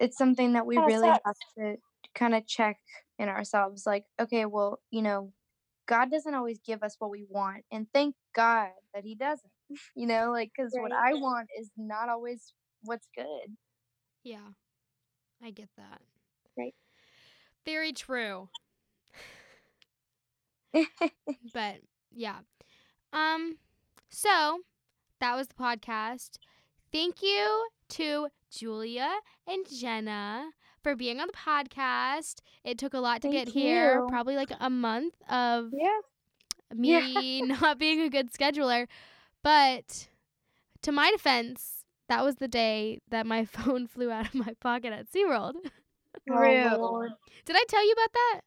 it's 0.00 0.18
something 0.18 0.54
that 0.54 0.66
we 0.66 0.76
Kinda 0.76 0.90
really 0.90 1.08
sucks. 1.08 1.24
have 1.24 1.36
to 1.58 1.76
kind 2.14 2.34
of 2.34 2.46
check 2.46 2.78
in 3.18 3.28
ourselves 3.28 3.86
like 3.86 4.04
okay 4.20 4.46
well 4.46 4.80
you 4.90 5.02
know 5.02 5.32
god 5.88 6.10
doesn't 6.10 6.34
always 6.34 6.60
give 6.66 6.82
us 6.82 6.96
what 6.98 7.10
we 7.10 7.24
want 7.30 7.64
and 7.72 7.86
thank 7.94 8.16
god 8.34 8.70
that 8.94 9.04
he 9.04 9.14
doesn't 9.16 9.52
you 9.96 10.06
know 10.06 10.30
like 10.32 10.50
because 10.56 10.72
what 10.76 10.92
i 10.92 11.14
want 11.14 11.48
is 11.60 11.70
not 11.76 12.08
always 12.10 12.54
what's 12.84 13.08
good 13.16 13.56
Yeah. 14.24 14.52
I 15.42 15.50
get 15.50 15.70
that. 15.76 16.02
Right. 16.56 16.74
Very 17.64 17.92
true. 17.92 18.50
but 21.52 21.80
yeah. 22.14 22.38
Um 23.12 23.58
so 24.10 24.60
that 25.20 25.36
was 25.36 25.48
the 25.48 25.54
podcast. 25.54 26.38
Thank 26.92 27.22
you 27.22 27.68
to 28.00 28.28
Julia 28.50 29.10
and 29.46 29.66
Jenna 29.70 30.50
for 30.82 30.96
being 30.96 31.20
on 31.20 31.26
the 31.26 31.32
podcast. 31.34 32.36
It 32.64 32.78
took 32.78 32.94
a 32.94 32.98
lot 32.98 33.20
to 33.22 33.30
Thank 33.30 33.46
get 33.46 33.48
here, 33.48 34.02
probably 34.08 34.36
like 34.36 34.52
a 34.58 34.70
month 34.70 35.14
of 35.28 35.70
yeah 35.72 36.00
me 36.74 37.42
not 37.60 37.78
being 37.78 38.00
a 38.00 38.08
good 38.08 38.32
scheduler. 38.32 38.86
But 39.42 40.08
to 40.82 40.92
my 40.92 41.10
defense, 41.10 41.84
that 42.08 42.24
was 42.24 42.36
the 42.36 42.48
day 42.48 43.00
that 43.10 43.26
my 43.26 43.44
phone 43.56 43.86
flew 43.86 44.10
out 44.10 44.28
of 44.28 44.34
my 44.34 44.54
pocket 44.60 44.92
at 44.92 45.10
SeaWorld. 45.12 45.54
Oh, 46.30 47.08
Did 47.44 47.56
I 47.56 47.64
tell 47.68 47.86
you 47.86 47.92
about 47.92 48.12
that? 48.12 48.40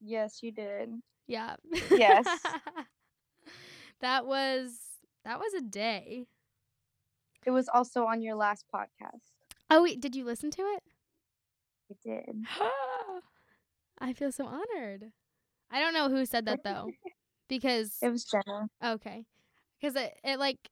yes 0.00 0.42
you 0.42 0.52
did 0.52 0.90
Yeah. 1.26 1.56
Yes. 1.90 2.26
that 4.00 4.26
was 4.26 4.70
that 5.24 5.38
was 5.38 5.54
a 5.54 5.62
day. 5.62 6.26
It 7.46 7.50
was 7.50 7.68
also 7.68 8.04
on 8.06 8.22
your 8.22 8.34
last 8.34 8.64
podcast 8.74 9.32
Oh 9.70 9.82
wait, 9.82 10.00
did 10.00 10.14
you 10.14 10.24
listen 10.24 10.50
to 10.52 10.62
it? 10.62 10.82
I 11.90 11.94
did 12.04 12.44
I 13.98 14.12
feel 14.12 14.30
so 14.32 14.46
honored. 14.46 15.12
I 15.70 15.80
don't 15.80 15.94
know 15.94 16.08
who 16.08 16.24
said 16.26 16.46
that 16.46 16.64
though. 16.64 16.90
Because 17.46 17.98
it 18.00 18.08
was 18.08 18.24
jenna 18.24 18.68
okay. 18.82 19.26
Cuz 19.82 19.94
it, 19.96 20.16
it 20.24 20.38
like 20.38 20.70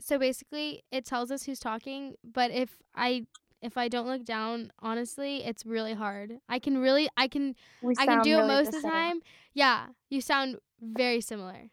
so 0.00 0.18
basically 0.18 0.82
it 0.90 1.04
tells 1.04 1.30
us 1.30 1.44
who's 1.44 1.58
talking, 1.60 2.14
but 2.24 2.50
if 2.50 2.78
I 2.94 3.26
if 3.60 3.76
I 3.76 3.88
don't 3.88 4.06
look 4.06 4.24
down, 4.24 4.72
honestly, 4.80 5.44
it's 5.44 5.64
really 5.66 5.94
hard. 5.94 6.38
I 6.48 6.58
can 6.58 6.78
really 6.78 7.08
I 7.16 7.28
can 7.28 7.54
we 7.82 7.94
I 7.98 8.06
can 8.06 8.22
do 8.22 8.38
it 8.38 8.46
most 8.46 8.68
of 8.68 8.82
the 8.82 8.88
time. 8.88 9.20
Yeah, 9.52 9.88
you 10.08 10.20
sound 10.20 10.56
very 10.80 11.20
similar. 11.20 11.70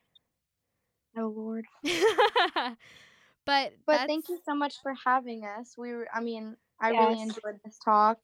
oh 1.17 1.33
lord 1.35 1.65
but 3.51 3.99
But 3.99 4.07
thank 4.07 4.29
you 4.29 4.39
so 4.45 4.55
much 4.55 4.75
for 4.81 4.93
having 5.05 5.43
us. 5.45 5.75
We 5.77 5.93
were, 5.93 6.07
I 6.13 6.21
mean, 6.21 6.55
I 6.79 6.89
really 6.89 7.21
enjoyed 7.21 7.59
this 7.63 7.77
talk. 7.83 8.19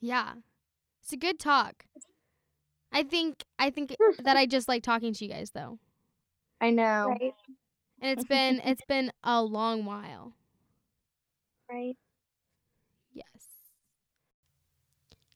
Yeah. 0.00 0.34
It's 1.02 1.12
a 1.12 1.16
good 1.16 1.38
talk. 1.38 1.84
I 2.92 3.02
think 3.02 3.44
I 3.58 3.70
think 3.70 3.94
that 4.22 4.36
I 4.36 4.46
just 4.56 4.68
like 4.68 4.82
talking 4.82 5.12
to 5.12 5.24
you 5.24 5.30
guys 5.30 5.50
though. 5.50 5.78
I 6.60 6.70
know. 6.70 7.08
Right. 7.08 7.34
And 8.00 8.18
it's 8.18 8.24
been 8.28 8.60
it's 8.64 8.84
been 8.86 9.12
a 9.22 9.42
long 9.42 9.84
while. 9.84 10.32
Right. 11.70 11.96
Yes. 13.12 13.26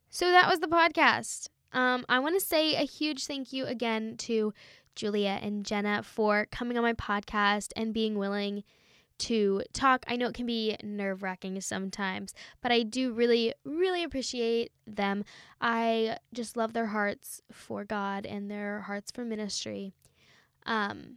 So 0.08 0.30
that 0.30 0.48
was 0.48 0.60
the 0.60 0.68
podcast. 0.68 1.48
Um, 1.72 2.04
I 2.08 2.18
want 2.18 2.38
to 2.38 2.44
say 2.44 2.74
a 2.74 2.86
huge 2.86 3.26
thank 3.26 3.52
you 3.52 3.66
again 3.66 4.16
to 4.18 4.54
Julia 4.94 5.38
and 5.42 5.64
Jenna 5.64 6.02
for 6.02 6.46
coming 6.50 6.76
on 6.76 6.82
my 6.82 6.94
podcast 6.94 7.72
and 7.76 7.92
being 7.92 8.18
willing 8.18 8.64
to 9.18 9.62
talk. 9.72 10.04
I 10.08 10.16
know 10.16 10.28
it 10.28 10.34
can 10.34 10.46
be 10.46 10.76
nerve 10.82 11.22
wracking 11.22 11.60
sometimes, 11.60 12.34
but 12.60 12.72
I 12.72 12.82
do 12.82 13.12
really, 13.12 13.54
really 13.64 14.02
appreciate 14.02 14.72
them. 14.86 15.24
I 15.60 16.18
just 16.32 16.56
love 16.56 16.72
their 16.72 16.86
hearts 16.86 17.42
for 17.50 17.84
God 17.84 18.26
and 18.26 18.50
their 18.50 18.82
hearts 18.82 19.10
for 19.10 19.24
ministry. 19.24 19.92
Um, 20.66 21.16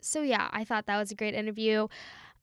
so 0.00 0.22
yeah, 0.22 0.48
I 0.52 0.64
thought 0.64 0.86
that 0.86 0.98
was 0.98 1.10
a 1.10 1.16
great 1.16 1.34
interview. 1.34 1.88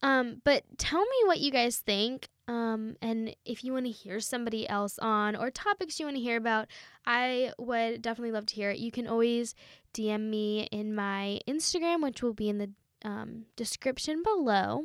Um, 0.02 0.42
but 0.44 0.64
tell 0.78 1.02
me 1.02 1.18
what 1.26 1.40
you 1.40 1.52
guys 1.52 1.78
think. 1.78 2.30
Um, 2.48 2.96
and 3.02 3.36
if 3.46 3.64
you 3.64 3.74
want 3.74 3.88
to 3.88 3.92
hear 3.92 4.20
somebody 4.20 4.70
else 4.70 4.98
on 5.00 5.36
or 5.36 5.52
topics 5.52 6.00
you 6.00 6.06
want 6.06 6.16
to 6.18 6.24
hear 6.24 6.38
about, 6.38 6.68
I 7.06 7.52
would 7.58 8.02
definitely 8.02 8.32
love 8.32 8.46
to 8.48 8.56
hear 8.56 8.70
it. 8.70 8.80
You 8.80 8.92
can 8.92 9.08
always 9.08 9.54
DM 9.94 10.30
me 10.30 10.70
in 10.72 10.96
my 10.96 11.40
Instagram, 11.48 12.04
which 12.04 12.22
will 12.22 12.34
be 12.34 12.48
in 12.48 12.58
the 12.58 12.72
um, 13.08 13.46
description 13.56 14.22
below. 14.22 14.84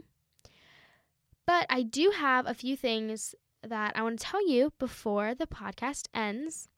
But 1.45 1.67
I 1.69 1.83
do 1.83 2.13
have 2.17 2.47
a 2.47 2.55
few 2.55 2.77
things 2.77 3.35
that 3.67 3.97
I 3.97 4.03
want 4.03 4.21
to 4.21 4.25
tell 4.25 4.49
you 4.49 4.73
before 4.79 5.35
the 5.35 5.47
podcast 5.47 6.07
ends. 6.15 6.69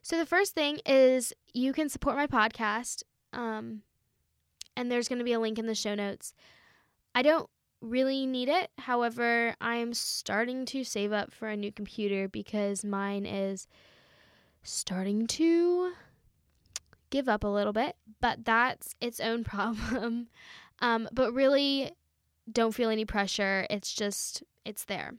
So 0.00 0.16
the 0.16 0.24
first 0.24 0.54
thing 0.54 0.80
is 0.86 1.34
you 1.52 1.74
can 1.74 1.90
support 1.90 2.16
my 2.16 2.26
podcast, 2.26 3.02
um, 3.34 3.82
and 4.74 4.90
there's 4.90 5.08
going 5.08 5.18
to 5.18 5.24
be 5.24 5.34
a 5.34 5.40
link 5.40 5.58
in 5.58 5.66
the 5.66 5.74
show 5.74 5.94
notes. 5.94 6.32
I 7.14 7.20
don't 7.20 7.48
really 7.82 8.24
need 8.24 8.48
it. 8.48 8.70
However, 8.78 9.54
I 9.60 9.76
am 9.76 9.92
starting 9.92 10.64
to 10.66 10.82
save 10.82 11.12
up 11.12 11.30
for 11.30 11.48
a 11.48 11.56
new 11.56 11.72
computer 11.72 12.26
because 12.26 12.84
mine 12.84 13.26
is 13.26 13.68
starting 14.62 15.26
to 15.26 15.92
give 17.10 17.28
up 17.28 17.44
a 17.44 17.48
little 17.48 17.72
bit, 17.72 17.96
but 18.20 18.44
that's 18.44 18.94
its 19.00 19.20
own 19.20 19.44
problem. 19.52 20.28
Um, 20.80 21.08
but 21.12 21.32
really, 21.32 21.92
don't 22.50 22.74
feel 22.74 22.90
any 22.90 23.04
pressure. 23.04 23.66
It's 23.70 23.92
just, 23.92 24.42
it's 24.64 24.84
there. 24.84 25.14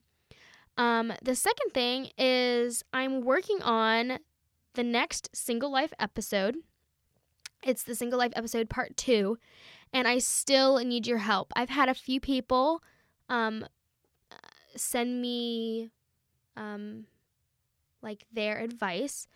Um, 0.77 1.11
the 1.23 1.35
second 1.35 1.71
thing 1.73 2.11
is 2.17 2.83
I'm 2.93 3.21
working 3.21 3.61
on 3.63 4.19
the 4.75 4.83
next 4.83 5.29
Single 5.33 5.71
Life 5.71 5.93
episode. 5.99 6.57
It's 7.63 7.83
the 7.83 7.95
Single 7.95 8.19
Life 8.19 8.33
episode 8.35 8.69
part 8.69 8.95
two, 8.95 9.39
and 9.91 10.07
I 10.07 10.19
still 10.19 10.77
need 10.77 11.07
your 11.07 11.17
help. 11.17 11.51
I've 11.55 11.69
had 11.69 11.89
a 11.89 11.95
few 11.95 12.19
people 12.19 12.83
um, 13.27 13.65
send 14.75 15.19
me 15.19 15.89
um, 16.55 17.05
like 18.03 18.25
their 18.31 18.59
advice, 18.59 19.27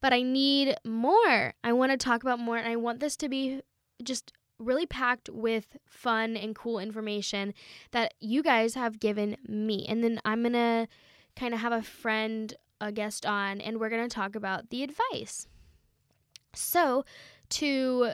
but 0.00 0.12
I 0.12 0.22
need 0.22 0.76
more. 0.84 1.54
I 1.64 1.72
want 1.72 1.90
to 1.90 1.98
talk 1.98 2.22
about 2.22 2.38
more, 2.38 2.56
and 2.56 2.68
I 2.68 2.76
want 2.76 3.00
this 3.00 3.16
to 3.16 3.28
be 3.28 3.62
just 4.02 4.32
really 4.58 4.86
packed 4.86 5.28
with 5.30 5.76
fun 5.84 6.36
and 6.36 6.54
cool 6.54 6.78
information 6.78 7.54
that 7.90 8.14
you 8.20 8.42
guys 8.42 8.74
have 8.74 9.00
given 9.00 9.36
me. 9.46 9.86
And 9.88 10.02
then 10.02 10.20
I'm 10.24 10.42
going 10.42 10.52
to 10.54 10.88
kind 11.36 11.54
of 11.54 11.60
have 11.60 11.72
a 11.72 11.82
friend, 11.82 12.54
a 12.80 12.92
guest 12.92 13.26
on, 13.26 13.60
and 13.60 13.78
we're 13.78 13.90
going 13.90 14.08
to 14.08 14.14
talk 14.14 14.34
about 14.34 14.70
the 14.70 14.82
advice. 14.82 15.46
So, 16.54 17.04
to 17.50 18.12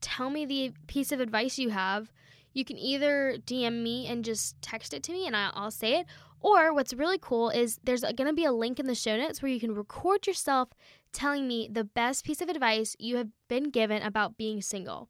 tell 0.00 0.30
me 0.30 0.46
the 0.46 0.72
piece 0.86 1.12
of 1.12 1.20
advice 1.20 1.58
you 1.58 1.70
have, 1.70 2.10
you 2.52 2.64
can 2.64 2.78
either 2.78 3.36
DM 3.46 3.82
me 3.82 4.06
and 4.06 4.24
just 4.24 4.60
text 4.60 4.92
it 4.92 5.02
to 5.04 5.12
me 5.12 5.26
and 5.26 5.36
I'll, 5.36 5.70
say 5.70 6.00
it. 6.00 6.06
Or 6.40 6.74
what's 6.74 6.92
really 6.92 7.18
cool 7.20 7.50
is 7.50 7.78
there's 7.84 8.02
going 8.02 8.26
to 8.26 8.32
be 8.32 8.44
a 8.44 8.52
link 8.52 8.80
in 8.80 8.86
the 8.86 8.94
show 8.94 9.16
notes 9.16 9.40
where 9.40 9.50
you 9.50 9.60
can 9.60 9.74
record 9.74 10.26
yourself 10.26 10.70
telling 11.12 11.46
me 11.46 11.68
the 11.70 11.84
best 11.84 12.24
piece 12.24 12.40
of 12.40 12.48
advice 12.48 12.96
you 12.98 13.16
have 13.16 13.28
been 13.48 13.70
given 13.70 14.02
about 14.02 14.36
being 14.36 14.60
single 14.60 15.08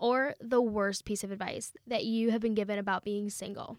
or 0.00 0.34
the 0.40 0.60
worst 0.60 1.04
piece 1.04 1.22
of 1.22 1.30
advice 1.30 1.72
that 1.86 2.04
you 2.04 2.30
have 2.30 2.40
been 2.40 2.54
given 2.54 2.78
about 2.78 3.04
being 3.04 3.30
single. 3.30 3.78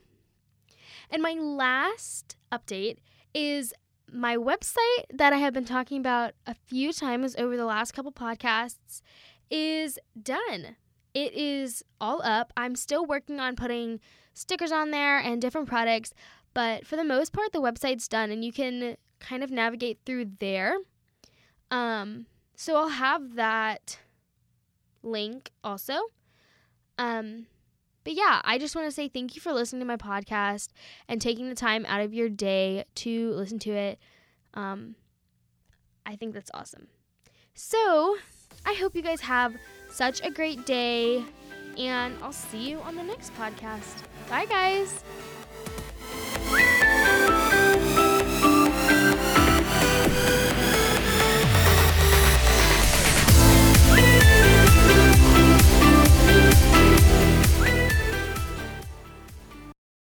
And 1.09 1.21
my 1.21 1.33
last 1.33 2.37
update 2.51 2.97
is 3.33 3.73
my 4.11 4.37
website 4.37 5.05
that 5.13 5.33
I 5.33 5.37
have 5.37 5.53
been 5.53 5.65
talking 5.65 5.99
about 5.99 6.33
a 6.45 6.53
few 6.53 6.93
times 6.93 7.35
over 7.37 7.57
the 7.57 7.65
last 7.65 7.93
couple 7.93 8.11
podcasts 8.11 9.01
is 9.49 9.97
done. 10.21 10.75
It 11.13 11.33
is 11.33 11.83
all 11.99 12.21
up. 12.23 12.53
I'm 12.55 12.75
still 12.75 13.05
working 13.05 13.39
on 13.39 13.55
putting 13.55 13.99
stickers 14.33 14.71
on 14.71 14.91
there 14.91 15.17
and 15.17 15.41
different 15.41 15.67
products, 15.67 16.13
but 16.53 16.85
for 16.85 16.95
the 16.95 17.03
most 17.03 17.33
part, 17.33 17.51
the 17.51 17.61
website's 17.61 18.07
done 18.07 18.31
and 18.31 18.45
you 18.45 18.51
can 18.51 18.95
kind 19.19 19.43
of 19.43 19.51
navigate 19.51 19.99
through 20.05 20.25
there. 20.39 20.77
Um, 21.69 22.25
so 22.55 22.75
I'll 22.75 22.89
have 22.89 23.35
that 23.35 23.97
link 25.03 25.51
also. 25.63 25.93
Um, 26.97 27.47
but 28.03 28.13
yeah, 28.13 28.41
I 28.43 28.57
just 28.57 28.75
want 28.75 28.87
to 28.87 28.91
say 28.91 29.07
thank 29.07 29.35
you 29.35 29.41
for 29.41 29.53
listening 29.53 29.81
to 29.81 29.85
my 29.85 29.97
podcast 29.97 30.69
and 31.07 31.21
taking 31.21 31.49
the 31.49 31.55
time 31.55 31.85
out 31.87 32.01
of 32.01 32.13
your 32.13 32.29
day 32.29 32.85
to 32.95 33.31
listen 33.31 33.59
to 33.59 33.71
it. 33.71 33.99
Um, 34.53 34.95
I 36.05 36.15
think 36.15 36.33
that's 36.33 36.51
awesome. 36.53 36.87
So 37.53 38.17
I 38.65 38.73
hope 38.73 38.95
you 38.95 39.01
guys 39.01 39.21
have 39.21 39.55
such 39.91 40.21
a 40.23 40.31
great 40.31 40.65
day, 40.65 41.23
and 41.77 42.15
I'll 42.21 42.33
see 42.33 42.69
you 42.69 42.79
on 42.79 42.95
the 42.95 43.03
next 43.03 43.33
podcast. 43.35 44.03
Bye, 44.29 44.45
guys. 44.45 45.03